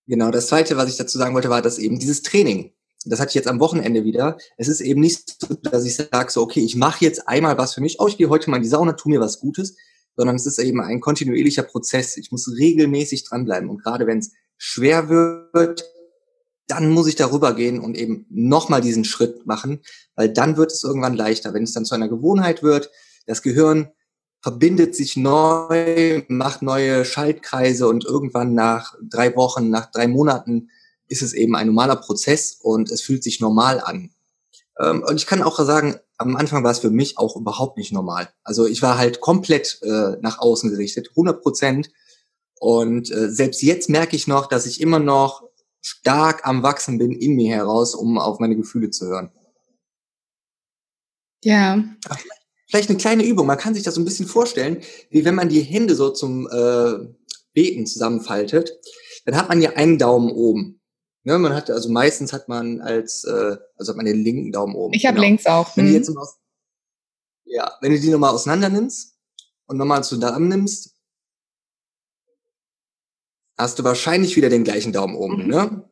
Genau, 0.08 0.30
das 0.30 0.48
Zweite, 0.48 0.78
was 0.78 0.90
ich 0.90 0.98
dazu 0.98 1.18
sagen 1.18 1.34
wollte, 1.34 1.50
war, 1.50 1.62
dass 1.62 1.78
eben 1.78 2.00
dieses 2.00 2.22
Training, 2.22 2.74
das 3.06 3.20
hatte 3.20 3.30
ich 3.30 3.36
jetzt 3.36 3.48
am 3.48 3.60
Wochenende 3.60 4.04
wieder, 4.04 4.38
es 4.58 4.68
ist 4.68 4.82
eben 4.82 5.00
nicht 5.00 5.38
so, 5.40 5.54
dass 5.56 5.86
ich 5.86 5.96
sage 5.96 6.32
so, 6.32 6.42
okay, 6.42 6.60
ich 6.60 6.76
mache 6.76 7.04
jetzt 7.06 7.28
einmal 7.28 7.58
was 7.58 7.74
für 7.74 7.82
mich, 7.82 8.00
oh, 8.00 8.08
ich 8.08 8.18
gehe 8.18 8.30
heute 8.30 8.50
mal 8.50 8.58
in 8.58 8.64
die 8.64 8.70
Sauna, 8.70 8.94
tu 8.94 9.10
mir 9.10 9.20
was 9.20 9.40
Gutes, 9.40 9.76
sondern 10.16 10.36
es 10.36 10.46
ist 10.46 10.60
eben 10.60 10.82
ein 10.82 11.00
kontinuierlicher 11.00 11.64
Prozess. 11.64 12.18
Ich 12.18 12.32
muss 12.32 12.52
regelmäßig 12.58 13.24
dranbleiben 13.24 13.70
und 13.70 13.82
gerade 13.82 14.08
wenn 14.08 14.20
es 14.20 14.32
schwer 14.58 15.10
wird, 15.10 15.84
dann 16.72 16.90
muss 16.90 17.08
ich 17.08 17.18
darüber 17.18 17.54
gehen 17.54 17.82
und 17.82 17.98
eben 17.98 18.26
nochmal 18.30 18.80
diesen 18.80 19.04
Schritt 19.04 19.46
machen, 19.46 19.82
weil 20.16 20.30
dann 20.30 20.56
wird 20.56 20.72
es 20.72 20.84
irgendwann 20.84 21.16
leichter. 21.16 21.54
Wenn 21.54 21.64
es 21.64 21.74
dann 21.74 21.86
zu 21.86 21.96
einer 21.96 22.08
Gewohnheit 22.08 22.64
wird, 22.64 22.90
das 23.26 23.42
Gehirn 23.42 23.90
verbindet 24.42 24.96
sich 24.96 25.18
neu, 25.18 26.24
macht 26.30 26.62
neue 26.62 27.04
Schaltkreise 27.04 27.88
und 27.88 28.06
irgendwann 28.06 28.56
nach 28.56 28.96
drei 29.02 29.36
Wochen, 29.36 29.70
nach 29.70 29.92
drei 29.92 30.08
Monaten 30.08 30.70
ist 31.10 31.22
es 31.22 31.34
eben 31.34 31.58
ein 31.58 31.68
normaler 31.68 31.98
Prozess 31.98 32.58
und 32.60 32.90
es 32.90 33.02
fühlt 33.02 33.22
sich 33.22 33.42
normal 33.42 33.82
an. 33.82 34.12
Ähm, 34.80 35.04
und 35.06 35.18
ich 35.18 35.28
kann 35.28 35.44
auch 35.44 35.60
sagen, 35.60 35.98
am 36.18 36.38
Anfang 36.38 36.64
war 36.64 36.72
es 36.72 36.80
für 36.80 36.90
mich 36.90 37.18
auch 37.18 37.36
überhaupt 37.36 37.78
nicht 37.78 37.92
normal. 37.92 38.30
Also 38.44 38.66
ich 38.66 38.82
war 38.82 38.98
halt 38.98 39.20
komplett 39.20 39.80
äh, 39.82 40.18
nach 40.22 40.40
außen 40.40 40.70
gerichtet, 40.70 41.10
100 41.10 41.42
Prozent. 41.42 41.92
Und 42.60 43.12
äh, 43.12 43.30
selbst 43.30 43.62
jetzt 43.62 43.90
merke 43.90 44.16
ich 44.16 44.28
noch, 44.28 44.48
dass 44.48 44.66
ich 44.66 44.80
immer 44.80 45.00
noch 45.00 45.44
stark 45.82 46.46
am 46.48 46.64
Wachsen 46.64 46.98
bin 46.98 47.12
in 47.12 47.36
mir 47.36 47.56
heraus, 47.56 47.96
um 47.96 48.18
auf 48.18 48.40
meine 48.40 48.56
Gefühle 48.56 48.90
zu 48.92 49.08
hören. 49.08 49.32
Ja. 51.44 51.84
Vielleicht 52.68 52.90
eine 52.90 52.98
kleine 52.98 53.26
Übung. 53.26 53.48
Man 53.48 53.58
kann 53.58 53.74
sich 53.74 53.84
das 53.84 53.96
so 53.96 54.02
ein 54.02 54.06
bisschen 54.06 54.28
vorstellen, 54.28 54.82
wie 55.10 55.26
wenn 55.26 55.36
man 55.36 55.50
die 55.50 55.62
Hände 55.62 55.96
so 55.96 56.10
zum 56.12 56.48
äh, 56.48 56.94
Beten 57.54 57.86
zusammenfaltet. 57.86 58.72
Dann 59.26 59.36
hat 59.36 59.50
man 59.50 59.62
ja 59.62 59.72
einen 59.72 59.98
Daumen 59.98 60.32
oben. 60.32 60.82
Ne, 61.24 61.38
man 61.38 61.54
hat, 61.54 61.70
also 61.70 61.90
meistens 61.90 62.34
hat 62.34 62.48
man 62.48 62.82
als, 62.82 63.24
äh, 63.26 63.58
also 63.76 63.92
hat 63.92 63.98
man 63.98 64.06
den 64.06 64.24
linken 64.24 64.52
Daumen 64.52 64.74
oben. 64.74 64.94
Ich 64.94 65.06
habe 65.06 65.16
genau. 65.16 65.28
links 65.28 65.46
auch. 65.46 65.76
Wenn 65.78 65.86
hm. 65.86 65.92
du 65.92 65.98
jetzt 65.98 66.18
aus, 66.18 66.38
ja, 67.46 67.72
wenn 67.82 67.92
du 67.92 68.00
die 68.00 68.10
nochmal 68.10 68.34
auseinander 68.34 68.70
nimmst 68.70 69.18
und 69.68 69.78
nochmal 69.78 70.04
zusammen 70.04 70.48
nimmst, 70.48 70.96
hast 73.62 73.80
du 73.80 73.84
wahrscheinlich 73.84 74.36
wieder 74.36 74.50
den 74.50 74.64
gleichen 74.64 74.92
Daumen 74.94 75.16
oben, 75.16 75.44
mhm. 75.44 75.50
ne? 75.50 75.84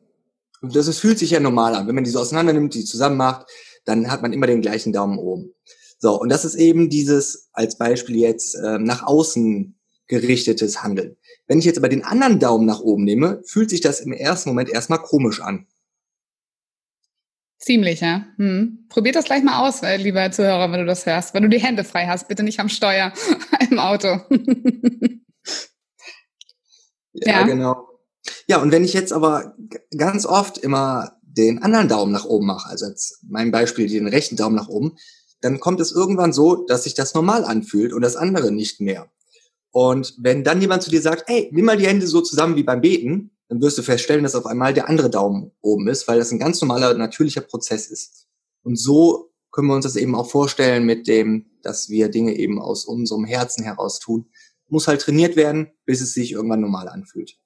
Und 0.62 0.76
das 0.76 0.88
ist, 0.88 0.98
fühlt 0.98 1.18
sich 1.18 1.30
ja 1.30 1.40
normal 1.40 1.74
an. 1.74 1.86
Wenn 1.86 1.94
man 1.94 2.04
die 2.04 2.10
so 2.10 2.20
auseinander 2.20 2.52
nimmt, 2.52 2.74
die 2.74 2.84
zusammen 2.84 3.16
macht, 3.16 3.46
dann 3.86 4.10
hat 4.10 4.20
man 4.20 4.32
immer 4.32 4.46
den 4.46 4.60
gleichen 4.60 4.92
Daumen 4.92 5.18
oben. 5.18 5.54
So, 5.98 6.20
und 6.20 6.28
das 6.28 6.44
ist 6.44 6.54
eben 6.54 6.90
dieses, 6.90 7.48
als 7.52 7.78
Beispiel 7.78 8.16
jetzt, 8.16 8.54
äh, 8.54 8.78
nach 8.78 9.02
außen 9.02 9.74
gerichtetes 10.06 10.82
Handeln. 10.82 11.16
Wenn 11.46 11.58
ich 11.58 11.64
jetzt 11.64 11.78
aber 11.78 11.88
den 11.88 12.04
anderen 12.04 12.38
Daumen 12.40 12.66
nach 12.66 12.80
oben 12.80 13.04
nehme, 13.04 13.42
fühlt 13.46 13.70
sich 13.70 13.80
das 13.80 14.00
im 14.00 14.12
ersten 14.12 14.50
Moment 14.50 14.68
erstmal 14.68 15.00
komisch 15.00 15.40
an. 15.40 15.66
Ziemlich, 17.58 18.00
ja. 18.00 18.26
Hm. 18.36 18.86
Probiert 18.88 19.16
das 19.16 19.26
gleich 19.26 19.42
mal 19.42 19.66
aus, 19.68 19.82
lieber 19.98 20.30
Zuhörer, 20.30 20.72
wenn 20.72 20.80
du 20.80 20.86
das 20.86 21.04
hörst. 21.04 21.34
Wenn 21.34 21.42
du 21.42 21.48
die 21.48 21.60
Hände 21.60 21.84
frei 21.84 22.06
hast, 22.06 22.28
bitte 22.28 22.42
nicht 22.42 22.58
am 22.58 22.68
Steuer 22.68 23.12
im 23.70 23.78
Auto. 23.78 24.20
ja, 27.12 27.40
ja, 27.40 27.42
genau. 27.46 27.88
Ja, 28.46 28.60
und 28.60 28.70
wenn 28.72 28.84
ich 28.84 28.92
jetzt 28.92 29.12
aber 29.12 29.54
ganz 29.96 30.26
oft 30.26 30.58
immer 30.58 31.16
den 31.22 31.62
anderen 31.62 31.88
Daumen 31.88 32.12
nach 32.12 32.24
oben 32.24 32.46
mache, 32.46 32.68
also 32.68 32.86
jetzt 32.86 33.20
mein 33.28 33.50
Beispiel 33.50 33.88
den 33.88 34.08
rechten 34.08 34.36
Daumen 34.36 34.56
nach 34.56 34.68
oben, 34.68 34.96
dann 35.40 35.60
kommt 35.60 35.80
es 35.80 35.92
irgendwann 35.92 36.32
so, 36.32 36.66
dass 36.66 36.84
sich 36.84 36.94
das 36.94 37.14
normal 37.14 37.44
anfühlt 37.44 37.92
und 37.92 38.02
das 38.02 38.16
andere 38.16 38.52
nicht 38.52 38.80
mehr. 38.80 39.10
Und 39.70 40.14
wenn 40.18 40.44
dann 40.44 40.60
jemand 40.60 40.82
zu 40.82 40.90
dir 40.90 41.00
sagt, 41.00 41.28
hey, 41.28 41.48
nimm 41.52 41.64
mal 41.64 41.76
die 41.76 41.86
Hände 41.86 42.06
so 42.06 42.20
zusammen 42.20 42.56
wie 42.56 42.62
beim 42.64 42.80
Beten, 42.80 43.30
dann 43.48 43.60
wirst 43.60 43.78
du 43.78 43.82
feststellen, 43.82 44.22
dass 44.22 44.34
auf 44.34 44.46
einmal 44.46 44.74
der 44.74 44.88
andere 44.88 45.10
Daumen 45.10 45.52
oben 45.60 45.88
ist, 45.88 46.06
weil 46.08 46.18
das 46.18 46.30
ein 46.30 46.38
ganz 46.38 46.60
normaler, 46.60 46.94
natürlicher 46.94 47.40
Prozess 47.40 47.88
ist. 47.88 48.26
Und 48.62 48.76
so 48.76 49.32
können 49.50 49.68
wir 49.68 49.74
uns 49.74 49.84
das 49.84 49.96
eben 49.96 50.14
auch 50.14 50.30
vorstellen 50.30 50.84
mit 50.84 51.08
dem, 51.08 51.46
dass 51.62 51.88
wir 51.88 52.08
Dinge 52.08 52.36
eben 52.36 52.60
aus 52.60 52.84
unserem 52.84 53.24
Herzen 53.24 53.64
heraus 53.64 53.98
tun. 53.98 54.26
Muss 54.70 54.88
halt 54.88 55.02
trainiert 55.02 55.36
werden, 55.36 55.72
bis 55.84 56.00
es 56.00 56.14
sich 56.14 56.32
irgendwann 56.32 56.60
normal 56.60 56.88
anfühlt. 56.88 57.38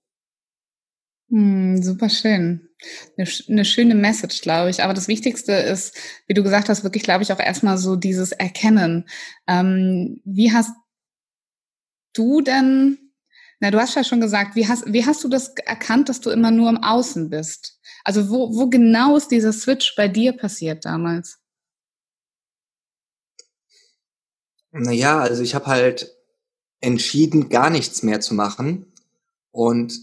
Hm, 1.31 1.83
super 1.83 2.11
schön. 2.11 2.69
Eine, 3.17 3.29
eine 3.49 3.65
schöne 3.65 3.95
Message, 3.95 4.43
glaube 4.43 4.71
ich. 4.71 4.83
Aber 4.83 4.95
das 4.95 5.09
Wichtigste 5.09 5.53
ist, 5.53 5.97
wie 6.27 6.35
du 6.35 6.43
gesagt 6.43 6.69
hast, 6.69 6.85
wirklich, 6.85 7.03
glaube 7.03 7.23
ich, 7.23 7.33
auch 7.33 7.41
erstmal 7.41 7.79
so 7.79 7.97
dieses 7.97 8.33
Erkennen. 8.33 9.09
Ähm, 9.47 10.21
wie 10.25 10.53
hast 10.53 10.73
du 12.13 12.41
denn, 12.43 12.99
na, 13.59 13.71
du 13.71 13.81
hast 13.81 13.97
ja 13.97 14.05
schon 14.05 14.21
gesagt, 14.21 14.55
wie 14.55 14.69
hast, 14.69 14.85
wie 14.93 15.07
hast 15.07 15.25
du 15.25 15.29
das 15.29 15.55
erkannt, 15.65 16.09
dass 16.09 16.21
du 16.21 16.31
immer 16.31 16.51
nur 16.51 16.69
im 16.69 16.83
Außen 16.83 17.31
bist? 17.31 17.81
Also 18.05 18.29
wo, 18.29 18.55
wo 18.55 18.69
genau 18.69 19.17
ist 19.17 19.29
dieser 19.29 19.53
Switch 19.53 19.95
bei 19.97 20.09
dir 20.09 20.35
passiert 20.35 20.85
damals? 20.85 21.41
Naja, 24.73 25.21
also 25.21 25.43
ich 25.43 25.55
habe 25.55 25.67
halt 25.67 26.15
entschieden, 26.85 27.49
gar 27.49 27.71
nichts 27.71 28.03
mehr 28.03 28.21
zu 28.21 28.35
machen. 28.35 28.93
Und 29.51 29.99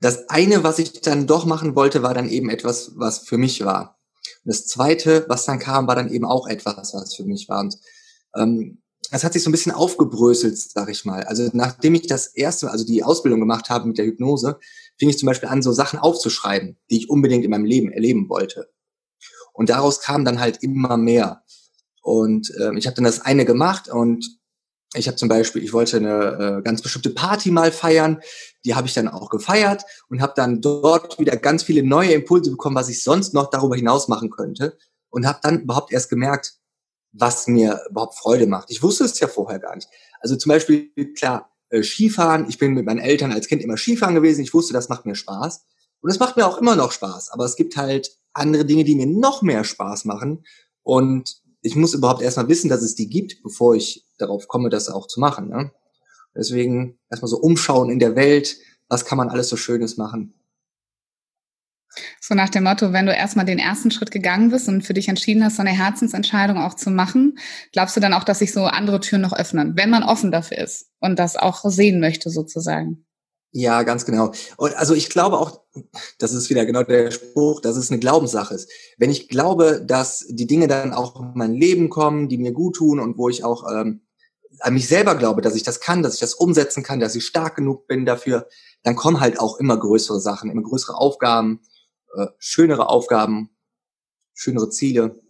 das 0.00 0.28
eine, 0.28 0.64
was 0.64 0.78
ich 0.78 1.00
dann 1.00 1.26
doch 1.26 1.46
machen 1.46 1.76
wollte, 1.76 2.02
war 2.02 2.12
dann 2.12 2.28
eben 2.28 2.50
etwas, 2.50 2.92
was 2.96 3.20
für 3.20 3.38
mich 3.38 3.64
war. 3.64 3.98
Und 4.44 4.48
das 4.52 4.66
zweite, 4.66 5.24
was 5.28 5.44
dann 5.44 5.60
kam, 5.60 5.86
war 5.86 5.94
dann 5.94 6.12
eben 6.12 6.24
auch 6.24 6.48
etwas, 6.48 6.92
was 6.92 7.14
für 7.14 7.24
mich 7.24 7.48
war. 7.48 7.60
Und 7.60 7.78
ähm, 8.36 8.82
das 9.10 9.24
hat 9.24 9.34
sich 9.34 9.42
so 9.42 9.50
ein 9.50 9.52
bisschen 9.52 9.72
aufgebröselt, 9.72 10.58
sag 10.58 10.88
ich 10.88 11.04
mal. 11.04 11.22
Also 11.24 11.48
nachdem 11.52 11.94
ich 11.94 12.06
das 12.06 12.26
erste, 12.26 12.70
also 12.70 12.84
die 12.84 13.04
Ausbildung 13.04 13.40
gemacht 13.40 13.70
habe 13.70 13.86
mit 13.86 13.98
der 13.98 14.06
Hypnose, 14.06 14.58
fing 14.98 15.08
ich 15.08 15.18
zum 15.18 15.26
Beispiel 15.26 15.48
an, 15.48 15.62
so 15.62 15.72
Sachen 15.72 15.98
aufzuschreiben, 15.98 16.78
die 16.90 16.96
ich 16.96 17.10
unbedingt 17.10 17.44
in 17.44 17.50
meinem 17.50 17.64
Leben 17.64 17.92
erleben 17.92 18.28
wollte. 18.28 18.70
Und 19.52 19.68
daraus 19.68 20.00
kam 20.00 20.24
dann 20.24 20.40
halt 20.40 20.62
immer 20.62 20.96
mehr. 20.96 21.44
Und 22.00 22.50
äh, 22.58 22.76
ich 22.76 22.86
habe 22.86 22.96
dann 22.96 23.04
das 23.04 23.20
eine 23.20 23.44
gemacht 23.44 23.88
und 23.88 24.41
ich 24.94 25.06
habe 25.08 25.16
zum 25.16 25.28
Beispiel, 25.28 25.62
ich 25.62 25.72
wollte 25.72 25.96
eine 25.96 26.58
äh, 26.58 26.62
ganz 26.62 26.82
bestimmte 26.82 27.10
Party 27.10 27.50
mal 27.50 27.72
feiern, 27.72 28.20
die 28.64 28.74
habe 28.74 28.86
ich 28.86 28.94
dann 28.94 29.08
auch 29.08 29.30
gefeiert 29.30 29.84
und 30.08 30.20
habe 30.20 30.34
dann 30.36 30.60
dort 30.60 31.18
wieder 31.18 31.36
ganz 31.36 31.62
viele 31.62 31.82
neue 31.82 32.12
Impulse 32.12 32.50
bekommen, 32.50 32.76
was 32.76 32.88
ich 32.88 33.02
sonst 33.02 33.32
noch 33.32 33.50
darüber 33.50 33.76
hinaus 33.76 34.08
machen 34.08 34.30
könnte 34.30 34.76
und 35.10 35.26
habe 35.26 35.38
dann 35.42 35.60
überhaupt 35.60 35.92
erst 35.92 36.10
gemerkt, 36.10 36.54
was 37.12 37.46
mir 37.46 37.80
überhaupt 37.90 38.18
Freude 38.18 38.46
macht. 38.46 38.70
Ich 38.70 38.82
wusste 38.82 39.04
es 39.04 39.18
ja 39.20 39.28
vorher 39.28 39.58
gar 39.58 39.74
nicht. 39.74 39.88
Also 40.20 40.36
zum 40.36 40.50
Beispiel, 40.50 40.90
klar, 41.14 41.52
äh, 41.72 41.82
Skifahren. 41.82 42.48
Ich 42.48 42.58
bin 42.58 42.74
mit 42.74 42.86
meinen 42.86 42.98
Eltern 42.98 43.32
als 43.32 43.48
Kind 43.48 43.62
immer 43.62 43.76
Skifahren 43.76 44.14
gewesen. 44.14 44.42
Ich 44.42 44.54
wusste, 44.54 44.72
das 44.72 44.88
macht 44.88 45.06
mir 45.06 45.14
Spaß. 45.14 45.64
Und 46.00 46.10
es 46.10 46.18
macht 46.18 46.36
mir 46.36 46.46
auch 46.46 46.58
immer 46.58 46.76
noch 46.76 46.92
Spaß. 46.92 47.30
Aber 47.30 47.44
es 47.44 47.56
gibt 47.56 47.76
halt 47.76 48.18
andere 48.34 48.64
Dinge, 48.64 48.84
die 48.84 48.94
mir 48.94 49.06
noch 49.06 49.42
mehr 49.42 49.64
Spaß 49.64 50.04
machen. 50.04 50.44
Und 50.82 51.41
ich 51.62 51.76
muss 51.76 51.94
überhaupt 51.94 52.22
erstmal 52.22 52.48
wissen, 52.48 52.68
dass 52.68 52.82
es 52.82 52.94
die 52.94 53.08
gibt, 53.08 53.42
bevor 53.42 53.74
ich 53.74 54.04
darauf 54.18 54.48
komme, 54.48 54.68
das 54.68 54.88
auch 54.88 55.06
zu 55.06 55.20
machen. 55.20 55.48
Ne? 55.48 55.72
Deswegen 56.34 56.98
erstmal 57.08 57.28
so 57.28 57.38
umschauen 57.38 57.90
in 57.90 58.00
der 58.00 58.16
Welt. 58.16 58.56
Was 58.88 59.04
kann 59.04 59.16
man 59.16 59.30
alles 59.30 59.48
so 59.48 59.56
Schönes 59.56 59.96
machen? 59.96 60.34
So 62.20 62.34
nach 62.34 62.48
dem 62.48 62.64
Motto, 62.64 62.92
wenn 62.92 63.06
du 63.06 63.14
erstmal 63.14 63.44
den 63.44 63.58
ersten 63.58 63.90
Schritt 63.90 64.10
gegangen 64.10 64.50
bist 64.50 64.68
und 64.68 64.82
für 64.82 64.94
dich 64.94 65.08
entschieden 65.08 65.44
hast, 65.44 65.56
so 65.56 65.62
eine 65.62 65.76
Herzensentscheidung 65.76 66.56
auch 66.56 66.74
zu 66.74 66.90
machen, 66.90 67.38
glaubst 67.72 67.96
du 67.96 68.00
dann 68.00 68.14
auch, 68.14 68.24
dass 68.24 68.38
sich 68.38 68.52
so 68.52 68.64
andere 68.64 69.00
Türen 69.00 69.22
noch 69.22 69.34
öffnen, 69.34 69.76
wenn 69.76 69.90
man 69.90 70.02
offen 70.02 70.30
dafür 70.30 70.58
ist 70.58 70.90
und 71.00 71.18
das 71.18 71.36
auch 71.36 71.62
sehen 71.64 72.00
möchte 72.00 72.30
sozusagen? 72.30 73.04
Ja, 73.52 73.82
ganz 73.82 74.06
genau. 74.06 74.32
Und 74.56 74.74
also 74.76 74.94
ich 74.94 75.10
glaube 75.10 75.38
auch, 75.38 75.60
das 76.18 76.32
ist 76.32 76.48
wieder 76.48 76.64
genau 76.64 76.82
der 76.82 77.10
Spruch, 77.10 77.60
dass 77.60 77.76
es 77.76 77.90
eine 77.90 78.00
Glaubenssache 78.00 78.54
ist. 78.54 78.70
Wenn 78.96 79.10
ich 79.10 79.28
glaube, 79.28 79.82
dass 79.86 80.24
die 80.28 80.46
Dinge 80.46 80.68
dann 80.68 80.94
auch 80.94 81.20
in 81.20 81.32
mein 81.34 81.54
Leben 81.54 81.90
kommen, 81.90 82.28
die 82.28 82.38
mir 82.38 82.52
gut 82.52 82.76
tun 82.76 82.98
und 82.98 83.18
wo 83.18 83.28
ich 83.28 83.44
auch 83.44 83.70
ähm, 83.70 84.00
an 84.60 84.74
mich 84.74 84.88
selber 84.88 85.16
glaube, 85.16 85.42
dass 85.42 85.54
ich 85.54 85.62
das 85.62 85.80
kann, 85.80 86.02
dass 86.02 86.14
ich 86.14 86.20
das 86.20 86.34
umsetzen 86.34 86.82
kann, 86.82 87.00
dass 87.00 87.14
ich 87.14 87.26
stark 87.26 87.56
genug 87.56 87.86
bin 87.86 88.06
dafür, 88.06 88.48
dann 88.84 88.96
kommen 88.96 89.20
halt 89.20 89.38
auch 89.38 89.58
immer 89.58 89.76
größere 89.76 90.20
Sachen, 90.20 90.50
immer 90.50 90.62
größere 90.62 90.96
Aufgaben 90.96 91.60
äh, 92.14 92.26
schönere 92.38 92.88
Aufgaben, 92.88 93.50
schönere 94.34 94.68
Ziele. 94.70 95.20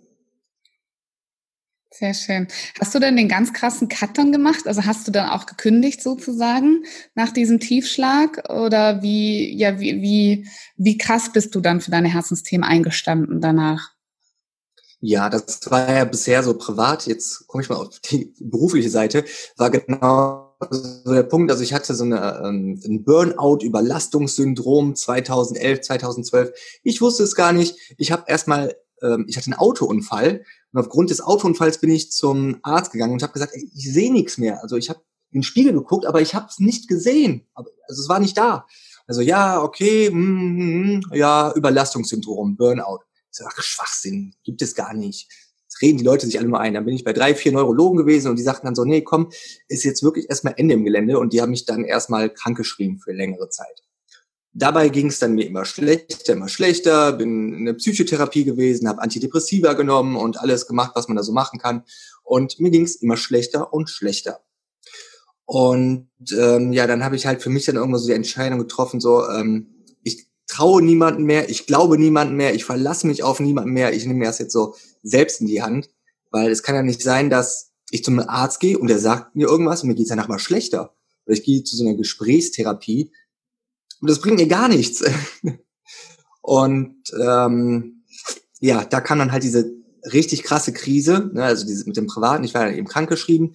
Sehr 1.95 2.15
schön. 2.15 2.49
Hast 2.81 2.95
du 2.95 3.01
denn 3.01 3.17
den 3.17 3.29
ganz 3.29 3.53
krassen 3.53 3.89
Cut 3.89 4.17
dann 4.17 4.33
gemacht? 4.33 4.67
Also 4.67 4.87
hast 4.87 5.07
du 5.07 5.13
dann 5.13 5.29
auch 5.29 5.45
gekündigt 5.45 6.03
sozusagen 6.03 6.85
nach 7.15 7.33
diesem 7.33 7.61
Tiefschlag? 7.61 8.49
Oder 8.49 9.03
wie, 9.03 9.55
ja, 9.55 9.79
wie, 9.79 10.01
wie, 10.01 10.49
wie 10.77 10.97
krass 10.97 11.33
bist 11.33 11.55
du 11.55 11.61
dann 11.61 11.83
für 11.83 11.91
deine 11.91 12.09
Herzensthemen 12.09 12.65
eingestanden 12.67 13.43
danach? 13.43 13.91
Ja, 15.01 15.29
das 15.29 15.71
war 15.71 15.93
ja 15.93 16.07
bisher 16.07 16.43
so 16.43 16.57
privat. 16.57 17.07
Jetzt 17.07 17.47
komme 17.47 17.63
ich 17.63 17.69
mal 17.69 17.77
auf 17.77 18.01
die 18.01 18.33
berufliche 18.41 18.89
Seite. 18.89 19.27
War 19.59 19.71
genau 19.71 20.57
so 20.71 21.13
der 21.13 21.25
Punkt, 21.25 21.51
also 21.51 21.63
ich 21.63 21.75
hatte 21.75 21.95
so 21.95 22.05
eine, 22.05 22.41
ähm, 22.43 22.81
ein 22.87 23.05
Burnout-Überlastungssyndrom 23.05 24.95
2011, 24.95 25.83
2012. 25.83 26.53
Ich 26.85 27.03
wusste 27.03 27.25
es 27.25 27.35
gar 27.35 27.53
nicht. 27.53 27.77
Ich 27.99 28.13
habe 28.13 28.25
erstmal, 28.29 28.77
ähm, 29.03 29.27
ich 29.29 29.37
hatte 29.37 29.47
einen 29.47 29.59
Autounfall 29.59 30.45
und 30.73 30.81
aufgrund 30.81 31.11
des 31.11 31.21
Autounfalls 31.21 31.79
bin 31.79 31.91
ich 31.91 32.11
zum 32.11 32.59
Arzt 32.63 32.93
gegangen 32.93 33.13
und 33.13 33.23
habe 33.23 33.33
gesagt, 33.33 33.53
ey, 33.55 33.71
ich 33.75 33.93
sehe 33.93 34.13
nichts 34.13 34.39
mehr. 34.39 34.63
Also 34.63 34.77
ich 34.77 34.91
habe 34.91 35.01
in 35.31 35.41
den 35.41 35.45
Spiegel 35.45 35.73
geguckt, 35.73 36.07
aber 36.07 36.21
ich 36.21 36.35
habe 36.35 36.47
es 36.51 36.59
nicht 36.59 36.89
gesehen. 36.89 37.47
Also 37.55 37.71
es 37.89 38.09
war 38.09 38.21
nicht 38.21 38.37
da. 38.37 38.67
Also 39.07 39.21
ja, 39.21 39.63
okay, 39.63 40.11
mm, 40.11 40.97
mm, 40.97 41.01
ja, 41.13 41.53
Überlastungssyndrom, 41.55 42.57
Burnout. 42.57 43.01
Ich 43.31 43.39
sag, 43.39 43.55
ach, 43.59 43.63
Schwachsinn, 43.63 44.35
gibt 44.45 44.63
es 44.63 44.75
gar 44.75 44.95
nicht 44.95 45.29
reden 45.83 45.99
die 45.99 46.05
Leute 46.05 46.27
sich 46.27 46.39
alle 46.39 46.49
nur 46.49 46.61
ein. 46.61 46.75
Dann 46.75 46.85
bin 46.85 46.95
ich 46.95 47.05
bei 47.05 47.13
drei, 47.13 47.35
vier 47.35 47.53
Neurologen 47.53 47.99
gewesen 47.99 48.29
und 48.29 48.39
die 48.39 48.43
sagten 48.43 48.67
dann 48.67 48.75
so, 48.75 48.85
nee, 48.85 49.03
komm, 49.03 49.31
ist 49.69 49.85
jetzt 49.85 50.03
wirklich 50.03 50.31
erstmal 50.31 50.55
Ende 50.57 50.75
im 50.75 50.85
Gelände 50.85 51.19
und 51.19 51.33
die 51.33 51.43
haben 51.43 51.51
mich 51.51 51.67
dann 51.67 51.85
erstmal 51.85 52.33
krankgeschrieben 52.33 52.99
für 52.99 53.13
längere 53.13 53.49
Zeit. 53.51 53.83
Dabei 54.55 54.91
ging 54.91 55.07
es 55.07 55.19
dann 55.19 55.35
mir 55.35 55.47
immer 55.47 55.65
schlechter, 55.65 56.35
immer 56.35 56.49
schlechter, 56.49 57.13
bin 57.13 57.55
in 57.55 57.65
der 57.65 57.73
Psychotherapie 57.75 58.45
gewesen, 58.45 58.87
habe 58.87 59.01
Antidepressiva 59.01 59.73
genommen 59.73 60.17
und 60.17 60.39
alles 60.39 60.67
gemacht, 60.67 60.93
was 60.95 61.09
man 61.09 61.17
da 61.17 61.23
so 61.23 61.33
machen 61.33 61.59
kann. 61.59 61.85
Und 62.23 62.61
mir 62.61 62.71
ging 62.71 62.85
es 62.85 62.97
immer 62.97 63.17
schlechter 63.17 63.73
und 63.73 63.89
schlechter. 63.89 64.41
Und 65.47 66.09
ähm, 66.39 66.73
ja, 66.73 66.87
dann 66.87 67.03
habe 67.03 67.17
ich 67.17 67.27
halt 67.27 67.43
für 67.43 67.51
mich 67.51 67.65
dann 67.65 67.77
irgendwo 67.77 67.99
so 67.99 68.07
die 68.07 68.15
Entscheidung 68.15 68.59
getroffen, 68.59 69.01
so 69.01 69.27
ähm, 69.29 69.85
ich 70.03 70.29
traue 70.47 70.83
niemanden 70.83 71.25
mehr, 71.25 71.49
ich 71.49 71.67
glaube 71.67 71.99
niemanden 71.99 72.37
mehr, 72.37 72.55
ich 72.55 72.65
verlasse 72.65 73.07
mich 73.07 73.23
auf 73.23 73.41
niemanden 73.41 73.73
mehr, 73.73 73.93
ich 73.93 74.07
nehme 74.07 74.25
das 74.25 74.39
jetzt 74.39 74.53
so 74.53 74.75
selbst 75.03 75.41
in 75.41 75.47
die 75.47 75.63
Hand, 75.63 75.91
weil 76.31 76.51
es 76.51 76.63
kann 76.63 76.75
ja 76.75 76.83
nicht 76.83 77.03
sein, 77.03 77.29
dass 77.29 77.73
ich 77.91 78.05
zum 78.05 78.19
Arzt 78.21 78.61
gehe 78.61 78.79
und 78.79 78.89
der 78.89 78.99
sagt 78.99 79.35
mir 79.35 79.49
irgendwas 79.49 79.83
und 79.83 79.89
mir 79.89 79.95
geht's 79.95 80.09
danach 80.09 80.29
mal 80.29 80.39
schlechter. 80.39 80.95
Oder 81.27 81.35
ich 81.35 81.45
gehe 81.45 81.63
zu 81.63 81.77
so 81.77 81.85
einer 81.85 81.97
Gesprächstherapie 81.97 83.13
und 84.03 84.11
das 84.11 84.21
bringt 84.21 84.37
mir 84.37 84.49
gar 84.49 84.69
nichts. 84.69 85.03
und 86.43 86.97
ähm, 87.25 88.03
ja, 88.61 88.85
da 88.85 89.01
kam 89.01 89.21
dann 89.21 89.33
halt 89.33 89.45
diese 89.45 89.73
richtig 90.13 90.43
krasse 90.43 90.73
Krise, 90.73 91.31
ne, 91.33 91.45
also 91.45 91.65
diese 91.65 91.87
mit 91.87 91.97
dem 91.97 92.09
Privaten, 92.09 92.45
ich 92.45 92.53
war 92.53 92.65
dann 92.65 92.75
eben 92.75 92.89
krankgeschrieben. 92.89 93.55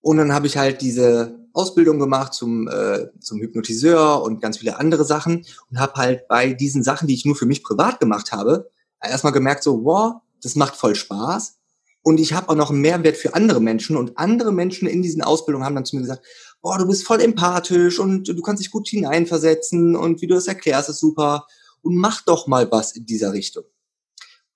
Und 0.00 0.16
dann 0.16 0.32
habe 0.32 0.46
ich 0.46 0.56
halt 0.56 0.80
diese 0.80 1.38
Ausbildung 1.52 1.98
gemacht 1.98 2.32
zum, 2.32 2.68
äh, 2.68 3.08
zum 3.20 3.38
Hypnotiseur 3.40 4.22
und 4.22 4.40
ganz 4.40 4.58
viele 4.58 4.78
andere 4.78 5.04
Sachen. 5.04 5.44
Und 5.70 5.78
habe 5.78 5.92
halt 5.94 6.26
bei 6.26 6.54
diesen 6.54 6.82
Sachen, 6.82 7.06
die 7.06 7.14
ich 7.14 7.26
nur 7.26 7.36
für 7.36 7.44
mich 7.44 7.62
privat 7.62 8.00
gemacht 8.00 8.32
habe, 8.32 8.70
erstmal 9.02 9.34
gemerkt 9.34 9.62
so, 9.62 9.84
wow, 9.84 10.22
das 10.42 10.56
macht 10.56 10.76
voll 10.76 10.94
Spaß. 10.94 11.58
Und 12.02 12.18
ich 12.18 12.32
habe 12.32 12.48
auch 12.48 12.54
noch 12.54 12.70
einen 12.70 12.80
Mehrwert 12.80 13.18
für 13.18 13.34
andere 13.34 13.60
Menschen. 13.60 13.98
Und 13.98 14.16
andere 14.16 14.52
Menschen 14.52 14.88
in 14.88 15.02
diesen 15.02 15.20
Ausbildungen 15.20 15.66
haben 15.66 15.74
dann 15.74 15.84
zu 15.84 15.96
mir 15.96 16.02
gesagt, 16.02 16.24
boah, 16.62 16.78
du 16.78 16.86
bist 16.86 17.06
voll 17.06 17.20
empathisch 17.20 17.98
und 17.98 18.28
du 18.28 18.42
kannst 18.42 18.62
dich 18.62 18.70
gut 18.70 18.88
hineinversetzen 18.88 19.96
und 19.96 20.20
wie 20.20 20.26
du 20.26 20.34
das 20.34 20.48
erklärst, 20.48 20.88
ist 20.88 21.00
super 21.00 21.46
und 21.82 21.96
mach 21.96 22.22
doch 22.22 22.46
mal 22.46 22.70
was 22.70 22.92
in 22.92 23.06
dieser 23.06 23.32
Richtung. 23.32 23.64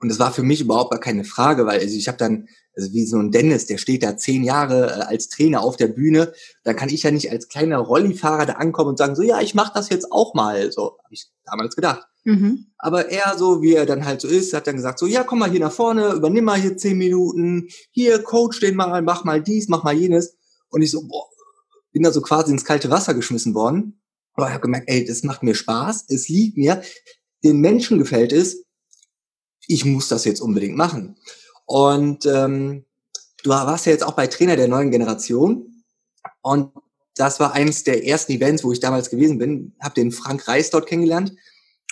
Und 0.00 0.10
das 0.10 0.18
war 0.18 0.32
für 0.32 0.42
mich 0.42 0.60
überhaupt 0.60 0.90
gar 0.90 1.00
keine 1.00 1.24
Frage, 1.24 1.64
weil 1.66 1.80
also 1.80 1.96
ich 1.96 2.08
habe 2.08 2.18
dann, 2.18 2.48
also 2.76 2.92
wie 2.92 3.06
so 3.06 3.16
ein 3.16 3.30
Dennis, 3.30 3.66
der 3.66 3.78
steht 3.78 4.02
da 4.02 4.16
zehn 4.18 4.42
Jahre 4.44 4.88
äh, 4.90 5.04
als 5.04 5.28
Trainer 5.28 5.62
auf 5.62 5.76
der 5.76 5.86
Bühne, 5.86 6.34
da 6.62 6.74
kann 6.74 6.90
ich 6.90 7.04
ja 7.04 7.10
nicht 7.10 7.30
als 7.30 7.48
kleiner 7.48 7.78
Rollifahrer 7.78 8.44
da 8.44 8.52
ankommen 8.54 8.90
und 8.90 8.98
sagen, 8.98 9.16
so 9.16 9.22
ja, 9.22 9.40
ich 9.40 9.54
mache 9.54 9.72
das 9.74 9.88
jetzt 9.88 10.12
auch 10.12 10.34
mal. 10.34 10.70
So 10.72 10.98
habe 11.02 11.14
ich 11.14 11.28
damals 11.46 11.74
gedacht. 11.74 12.06
Mhm. 12.24 12.66
Aber 12.76 13.10
er 13.10 13.38
so, 13.38 13.62
wie 13.62 13.74
er 13.74 13.86
dann 13.86 14.04
halt 14.04 14.20
so 14.20 14.28
ist, 14.28 14.52
hat 14.52 14.66
dann 14.66 14.76
gesagt, 14.76 14.98
so 14.98 15.06
ja, 15.06 15.24
komm 15.24 15.38
mal 15.38 15.50
hier 15.50 15.60
nach 15.60 15.72
vorne, 15.72 16.12
übernimm 16.12 16.44
mal 16.44 16.60
hier 16.60 16.76
zehn 16.76 16.98
Minuten, 16.98 17.68
hier, 17.90 18.22
coach 18.22 18.60
den 18.60 18.76
mal, 18.76 19.00
mach 19.00 19.24
mal 19.24 19.42
dies, 19.42 19.68
mach 19.68 19.84
mal 19.84 19.94
jenes. 19.94 20.36
Und 20.68 20.82
ich 20.82 20.90
so, 20.90 21.06
boah, 21.06 21.28
bin 21.94 22.02
da 22.02 22.12
so 22.12 22.20
quasi 22.20 22.52
ins 22.52 22.66
kalte 22.66 22.90
Wasser 22.90 23.14
geschmissen 23.14 23.54
worden. 23.54 24.02
Aber 24.34 24.48
ich 24.48 24.52
habe 24.52 24.62
gemerkt, 24.62 24.90
ey, 24.90 25.04
das 25.04 25.22
macht 25.22 25.42
mir 25.42 25.54
Spaß, 25.54 26.06
es 26.08 26.28
liegt 26.28 26.58
mir, 26.58 26.82
den 27.44 27.60
Menschen 27.60 27.98
gefällt 27.98 28.32
es, 28.32 28.64
ich 29.66 29.84
muss 29.84 30.08
das 30.08 30.24
jetzt 30.24 30.40
unbedingt 30.40 30.76
machen. 30.76 31.16
Und 31.66 32.26
ähm, 32.26 32.84
du 33.42 33.50
warst 33.50 33.86
ja 33.86 33.92
jetzt 33.92 34.04
auch 34.04 34.12
bei 34.12 34.26
Trainer 34.26 34.56
der 34.56 34.68
neuen 34.68 34.90
Generation 34.90 35.84
und 36.42 36.72
das 37.14 37.38
war 37.38 37.52
eines 37.52 37.84
der 37.84 38.04
ersten 38.04 38.32
Events, 38.32 38.64
wo 38.64 38.72
ich 38.72 38.80
damals 38.80 39.08
gewesen 39.08 39.38
bin, 39.38 39.74
habe 39.80 39.94
den 39.94 40.10
Frank 40.10 40.48
Reis 40.48 40.70
dort 40.70 40.86
kennengelernt 40.86 41.32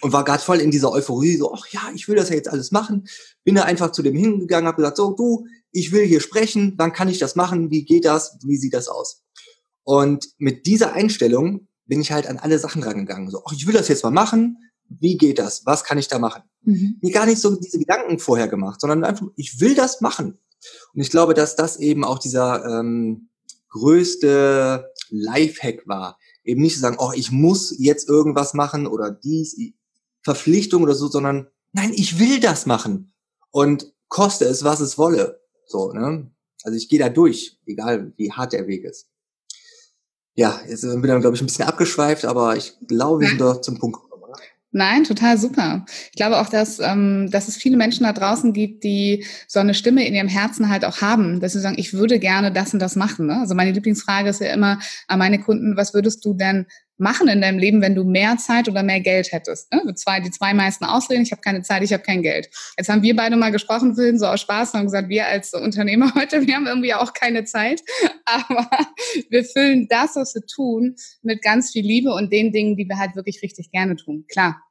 und 0.00 0.12
war 0.12 0.24
gerade 0.24 0.42
voll 0.42 0.60
in 0.60 0.72
dieser 0.72 0.90
Euphorie, 0.90 1.36
so, 1.36 1.54
ach 1.54 1.66
ja, 1.68 1.80
ich 1.94 2.08
will 2.08 2.16
das 2.16 2.28
ja 2.28 2.34
jetzt 2.34 2.50
alles 2.50 2.72
machen. 2.72 3.06
Bin 3.44 3.54
da 3.54 3.62
einfach 3.62 3.92
zu 3.92 4.02
dem 4.02 4.16
hingegangen, 4.16 4.66
habe 4.66 4.76
gesagt, 4.76 4.96
so, 4.96 5.12
du, 5.12 5.46
ich 5.70 5.92
will 5.92 6.04
hier 6.04 6.20
sprechen, 6.20 6.74
wann 6.76 6.92
kann 6.92 7.08
ich 7.08 7.18
das 7.18 7.36
machen, 7.36 7.70
wie 7.70 7.84
geht 7.84 8.04
das, 8.04 8.36
wie 8.44 8.56
sieht 8.56 8.74
das 8.74 8.88
aus? 8.88 9.22
Und 9.84 10.28
mit 10.38 10.66
dieser 10.66 10.92
Einstellung 10.92 11.68
bin 11.86 12.00
ich 12.00 12.12
halt 12.12 12.26
an 12.26 12.38
alle 12.38 12.58
Sachen 12.58 12.82
rangegangen, 12.82 13.30
so, 13.30 13.42
ach, 13.44 13.52
ich 13.52 13.66
will 13.66 13.74
das 13.74 13.88
jetzt 13.88 14.04
mal 14.04 14.10
machen, 14.10 14.58
wie 14.88 15.16
geht 15.16 15.38
das? 15.38 15.64
Was 15.64 15.84
kann 15.84 15.98
ich 15.98 16.08
da 16.08 16.18
machen? 16.18 16.42
Mhm. 16.62 16.98
Mir 17.00 17.12
gar 17.12 17.26
nicht 17.26 17.40
so 17.40 17.56
diese 17.56 17.78
Gedanken 17.78 18.18
vorher 18.18 18.48
gemacht, 18.48 18.80
sondern 18.80 19.04
einfach, 19.04 19.26
ich 19.36 19.60
will 19.60 19.74
das 19.74 20.00
machen. 20.00 20.38
Und 20.94 21.00
ich 21.00 21.10
glaube, 21.10 21.34
dass 21.34 21.56
das 21.56 21.78
eben 21.78 22.04
auch 22.04 22.18
dieser 22.18 22.64
ähm, 22.64 23.30
größte 23.70 24.90
Lifehack 25.10 25.86
war. 25.86 26.18
Eben 26.44 26.62
nicht 26.62 26.74
zu 26.74 26.80
sagen, 26.80 26.96
oh, 26.98 27.12
ich 27.14 27.30
muss 27.30 27.74
jetzt 27.78 28.08
irgendwas 28.08 28.54
machen 28.54 28.86
oder 28.86 29.10
dies, 29.10 29.56
Verpflichtung 30.22 30.82
oder 30.82 30.94
so, 30.94 31.08
sondern 31.08 31.48
nein, 31.72 31.92
ich 31.94 32.18
will 32.18 32.40
das 32.40 32.66
machen. 32.66 33.12
Und 33.50 33.92
koste 34.08 34.44
es, 34.44 34.62
was 34.64 34.80
es 34.80 34.98
wolle. 34.98 35.40
So, 35.66 35.92
ne? 35.92 36.30
Also 36.62 36.76
ich 36.76 36.88
gehe 36.88 36.98
da 36.98 37.08
durch, 37.08 37.58
egal 37.66 38.12
wie 38.16 38.30
hart 38.30 38.52
der 38.52 38.66
Weg 38.66 38.84
ist. 38.84 39.08
Ja, 40.34 40.60
jetzt 40.66 40.80
sind 40.80 41.02
wir 41.02 41.08
dann, 41.08 41.20
glaube 41.20 41.36
ich, 41.36 41.42
ein 41.42 41.46
bisschen 41.46 41.66
abgeschweift, 41.66 42.24
aber 42.24 42.56
ich 42.56 42.74
glaube, 42.88 43.20
wir 43.20 43.28
sind 43.28 43.40
doch 43.40 43.60
zum 43.60 43.78
Punkt 43.78 43.98
Nein, 44.74 45.04
total 45.04 45.36
super. 45.36 45.84
Ich 46.10 46.16
glaube 46.16 46.40
auch, 46.40 46.48
dass, 46.48 46.78
ähm, 46.78 47.28
dass 47.30 47.46
es 47.46 47.58
viele 47.58 47.76
Menschen 47.76 48.04
da 48.04 48.14
draußen 48.14 48.54
gibt, 48.54 48.84
die 48.84 49.26
so 49.46 49.60
eine 49.60 49.74
Stimme 49.74 50.06
in 50.06 50.14
ihrem 50.14 50.28
Herzen 50.28 50.70
halt 50.70 50.86
auch 50.86 51.02
haben, 51.02 51.40
dass 51.40 51.52
sie 51.52 51.60
sagen, 51.60 51.76
ich 51.78 51.92
würde 51.92 52.18
gerne 52.18 52.50
das 52.50 52.72
und 52.72 52.80
das 52.80 52.96
machen. 52.96 53.26
Ne? 53.26 53.40
Also 53.40 53.54
meine 53.54 53.72
Lieblingsfrage 53.72 54.30
ist 54.30 54.40
ja 54.40 54.50
immer 54.50 54.78
an 55.08 55.18
meine 55.18 55.40
Kunden, 55.40 55.76
was 55.76 55.92
würdest 55.92 56.24
du 56.24 56.32
denn 56.32 56.66
machen 56.98 57.28
in 57.28 57.40
deinem 57.40 57.58
Leben, 57.58 57.80
wenn 57.80 57.94
du 57.94 58.04
mehr 58.04 58.36
Zeit 58.36 58.68
oder 58.68 58.82
mehr 58.82 59.00
Geld 59.00 59.32
hättest? 59.32 59.72
Ne? 59.72 59.94
Zwei, 59.94 60.20
die 60.20 60.30
zwei 60.30 60.54
meisten 60.54 60.84
Ausreden, 60.84 61.22
ich 61.22 61.32
habe 61.32 61.42
keine 61.42 61.62
Zeit, 61.62 61.82
ich 61.82 61.92
habe 61.92 62.02
kein 62.02 62.22
Geld. 62.22 62.48
Jetzt 62.76 62.88
haben 62.88 63.02
wir 63.02 63.16
beide 63.16 63.36
mal 63.36 63.52
gesprochen, 63.52 63.94
vorhin 63.94 64.18
so 64.18 64.26
aus 64.26 64.40
Spaß 64.40 64.72
und 64.72 64.80
haben 64.80 64.86
gesagt, 64.86 65.08
wir 65.08 65.26
als 65.26 65.54
Unternehmer 65.54 66.14
heute, 66.14 66.46
wir 66.46 66.54
haben 66.54 66.66
irgendwie 66.66 66.94
auch 66.94 67.12
keine 67.12 67.44
Zeit, 67.44 67.82
aber 68.24 68.68
wir 69.30 69.44
füllen 69.44 69.88
das, 69.88 70.16
was 70.16 70.34
wir 70.34 70.46
tun, 70.46 70.96
mit 71.22 71.42
ganz 71.42 71.72
viel 71.72 71.84
Liebe 71.84 72.12
und 72.12 72.32
den 72.32 72.52
Dingen, 72.52 72.76
die 72.76 72.88
wir 72.88 72.98
halt 72.98 73.16
wirklich 73.16 73.42
richtig 73.42 73.70
gerne 73.70 73.96
tun. 73.96 74.24
Klar, 74.28 74.62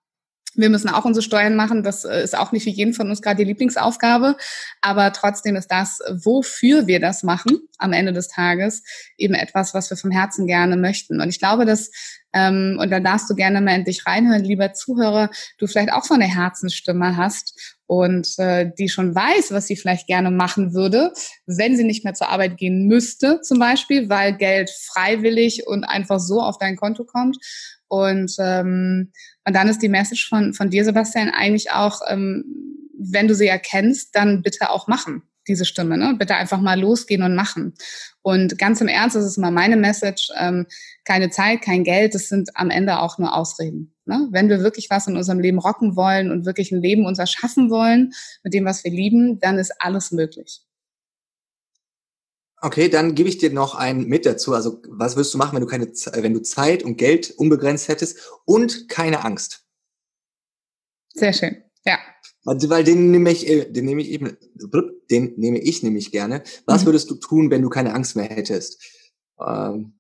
wir 0.56 0.70
müssen 0.70 0.90
auch 0.90 1.06
unsere 1.06 1.24
Steuern 1.24 1.56
machen. 1.56 1.84
Das 1.84 2.04
äh, 2.04 2.24
ist 2.24 2.38
auch 2.38 2.52
nicht 2.52 2.64
für 2.64 2.70
jeden 2.70 2.94
von 2.94 3.10
uns 3.10 3.22
gerade 3.22 3.38
die 3.38 3.46
Lieblingsaufgabe. 3.46 4.36
Aber 4.82 5.14
trotzdem 5.14 5.56
ist 5.56 5.72
das, 5.72 6.00
wofür 6.10 6.88
wir 6.88 7.00
das 7.00 7.24
machen, 7.24 7.60
am 7.78 7.94
Ende 7.94 8.14
des 8.14 8.28
Tages, 8.28 8.84
eben 9.18 9.34
etwas, 9.34 9.74
was 9.74 9.90
wir 9.90 9.98
vom 9.98 10.12
Herzen 10.12 10.48
gerne 10.48 10.78
möchten. 10.78 11.22
Und 11.22 11.30
ich 11.30 11.40
glaube, 11.40 11.66
dass, 11.66 11.92
ähm, 12.34 12.78
und 12.82 12.92
da 12.92 13.00
darfst 13.00 13.30
du 13.30 13.36
gerne 13.36 13.62
mal 13.62 13.76
in 13.76 13.86
dich 13.86 14.06
reinhören, 14.06 14.44
lieber 14.44 14.74
Zuhörer, 14.74 15.30
du 15.58 15.68
vielleicht 15.68 15.94
auch 15.94 16.04
so 16.04 16.14
eine 16.14 16.28
Herzensstimme 16.28 17.18
hast 17.18 17.78
und 17.88 18.38
äh, 18.40 18.72
die 18.78 18.90
schon 18.90 19.16
weiß, 19.16 19.52
was 19.52 19.68
sie 19.68 19.76
vielleicht 19.76 20.08
gerne 20.08 20.32
machen 20.32 20.74
würde, 20.74 21.12
wenn 21.46 21.76
sie 21.76 21.84
nicht 21.84 22.04
mehr 22.04 22.14
zur 22.14 22.30
Arbeit 22.30 22.58
gehen 22.58 22.88
müsste, 22.88 23.42
zum 23.42 23.60
Beispiel, 23.60 24.10
weil 24.10 24.38
Geld 24.38 24.70
freiwillig 24.70 25.68
und 25.68 25.84
einfach 25.84 26.20
so 26.20 26.42
auf 26.42 26.58
dein 26.58 26.76
Konto 26.78 27.04
kommt. 27.04 27.38
Und, 27.92 28.38
ähm, 28.40 29.12
und 29.46 29.54
dann 29.54 29.68
ist 29.68 29.82
die 29.82 29.90
Message 29.90 30.30
von, 30.30 30.54
von 30.54 30.70
dir, 30.70 30.86
Sebastian, 30.86 31.30
eigentlich 31.30 31.72
auch, 31.72 32.00
ähm, 32.08 32.46
wenn 32.98 33.28
du 33.28 33.36
sie 33.36 33.48
erkennst, 33.48 34.16
dann 34.16 34.44
bitte 34.44 34.70
auch 34.70 34.88
machen, 34.88 35.24
diese 35.46 35.66
Stimme. 35.66 35.98
Ne? 35.98 36.16
Bitte 36.18 36.36
einfach 36.36 36.62
mal 36.62 36.80
losgehen 36.80 37.22
und 37.22 37.36
machen. 37.36 37.74
Und 38.22 38.58
ganz 38.58 38.80
im 38.80 38.88
Ernst, 38.88 39.18
das 39.18 39.26
ist 39.26 39.38
mal 39.38 39.52
meine 39.52 39.76
Message, 39.76 40.30
ähm, 40.40 40.68
keine 41.04 41.32
Zeit, 41.32 41.64
kein 41.64 41.84
Geld, 41.84 42.16
das 42.16 42.30
sind 42.30 42.52
am 42.54 42.70
Ende 42.70 42.98
auch 42.98 43.18
nur 43.18 43.36
Ausreden. 43.36 43.94
Ne? 44.06 44.30
Wenn 44.32 44.48
wir 44.48 44.62
wirklich 44.62 44.90
was 44.90 45.08
in 45.08 45.18
unserem 45.18 45.42
Leben 45.42 45.60
rocken 45.60 45.98
wollen 45.98 46.32
und 46.32 46.46
wirklich 46.46 46.72
ein 46.72 46.82
Leben 46.82 47.06
uns 47.06 47.20
erschaffen 47.20 47.70
wollen 47.70 48.14
mit 48.42 48.54
dem, 48.54 48.64
was 48.64 48.86
wir 48.86 48.92
lieben, 48.92 49.42
dann 49.42 49.60
ist 49.60 49.74
alles 49.80 50.14
möglich. 50.14 50.62
Okay, 52.62 52.90
dann 52.90 53.16
gebe 53.16 53.28
ich 53.28 53.40
dir 53.40 53.52
noch 53.52 53.74
einen 53.74 54.08
mit 54.08 54.26
dazu. 54.26 54.54
Also, 54.54 54.82
was 54.88 55.16
würdest 55.16 55.34
du 55.34 55.40
machen, 55.40 55.56
wenn 55.56 55.62
du 55.62 55.68
keine, 55.68 55.88
wenn 55.88 56.34
du 56.34 56.42
Zeit 56.42 56.84
und 56.84 56.98
Geld 56.98 57.32
unbegrenzt 57.32 57.88
hättest 57.88 58.20
und 58.46 58.88
keine 58.88 59.26
Angst? 59.26 59.66
Sehr 61.14 61.34
schön. 61.34 61.64
Ja. 61.86 61.98
Weil 62.44 62.84
den 62.84 63.12
nehme 63.12 63.32
ich, 63.32 63.48
äh, 63.48 63.66
den 63.66 63.86
nehme 63.86 64.02
ich 64.02 64.10
eben, 64.10 64.38
den 65.10 65.34
nehme 65.38 65.60
ich 65.60 65.82
nämlich 65.82 66.12
gerne. 66.12 66.44
Was 66.66 66.84
mhm. 66.84 66.86
würdest 66.88 67.10
du 67.10 67.16
tun, 67.16 67.50
wenn 67.50 67.64
du 67.64 67.70
keine 67.70 67.94
Angst 67.94 68.16
mehr 68.16 68.26
hättest? 68.26 68.80
Ähm, 69.40 69.94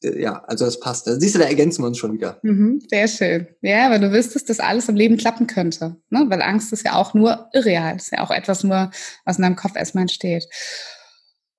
ja, 0.00 0.44
also 0.44 0.64
das 0.64 0.80
passt. 0.80 1.06
Da 1.06 1.18
siehst 1.18 1.34
du, 1.34 1.40
da 1.40 1.46
ergänzen 1.46 1.82
wir 1.82 1.88
uns 1.88 1.98
schon 1.98 2.12
wieder. 2.12 2.38
Mhm, 2.42 2.80
sehr 2.88 3.08
schön. 3.08 3.48
Ja, 3.62 3.90
weil 3.90 4.00
du 4.00 4.12
wüsstest, 4.12 4.48
dass 4.48 4.60
alles 4.60 4.88
im 4.88 4.96
Leben 4.96 5.16
klappen 5.16 5.46
könnte. 5.46 5.96
Ne? 6.10 6.24
Weil 6.28 6.40
Angst 6.40 6.72
ist 6.72 6.84
ja 6.84 6.94
auch 6.94 7.14
nur 7.14 7.48
irreal. 7.52 7.96
Ist 7.96 8.12
ja 8.12 8.22
auch 8.22 8.30
etwas 8.30 8.62
nur, 8.64 8.90
was 9.24 9.38
in 9.38 9.42
deinem 9.42 9.56
Kopf 9.56 9.76
erstmal 9.76 10.02
entsteht. 10.02 10.46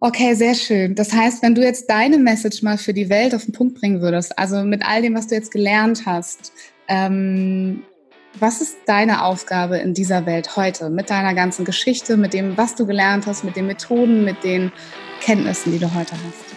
Okay, 0.01 0.33
sehr 0.33 0.55
schön. 0.55 0.95
Das 0.95 1.11
heißt, 1.11 1.43
wenn 1.43 1.55
du 1.55 1.61
jetzt 1.61 1.89
deine 1.89 2.17
Message 2.17 2.63
mal 2.63 2.77
für 2.77 2.93
die 2.93 3.09
Welt 3.09 3.35
auf 3.35 3.43
den 3.43 3.51
Punkt 3.51 3.75
bringen 3.75 4.01
würdest, 4.01 4.39
also 4.39 4.63
mit 4.63 4.85
all 4.85 5.01
dem, 5.01 5.13
was 5.13 5.27
du 5.27 5.35
jetzt 5.35 5.51
gelernt 5.51 6.05
hast, 6.05 6.53
ähm, 6.87 7.83
was 8.39 8.61
ist 8.61 8.77
deine 8.85 9.25
Aufgabe 9.25 9.77
in 9.77 9.93
dieser 9.93 10.25
Welt 10.25 10.55
heute 10.55 10.89
mit 10.89 11.09
deiner 11.09 11.33
ganzen 11.33 11.65
Geschichte, 11.65 12.15
mit 12.15 12.33
dem, 12.33 12.55
was 12.55 12.75
du 12.75 12.85
gelernt 12.85 13.27
hast, 13.27 13.43
mit 13.43 13.57
den 13.57 13.67
Methoden, 13.67 14.23
mit 14.23 14.41
den 14.45 14.71
Kenntnissen, 15.19 15.73
die 15.73 15.79
du 15.79 15.93
heute 15.93 16.13
hast? 16.13 16.48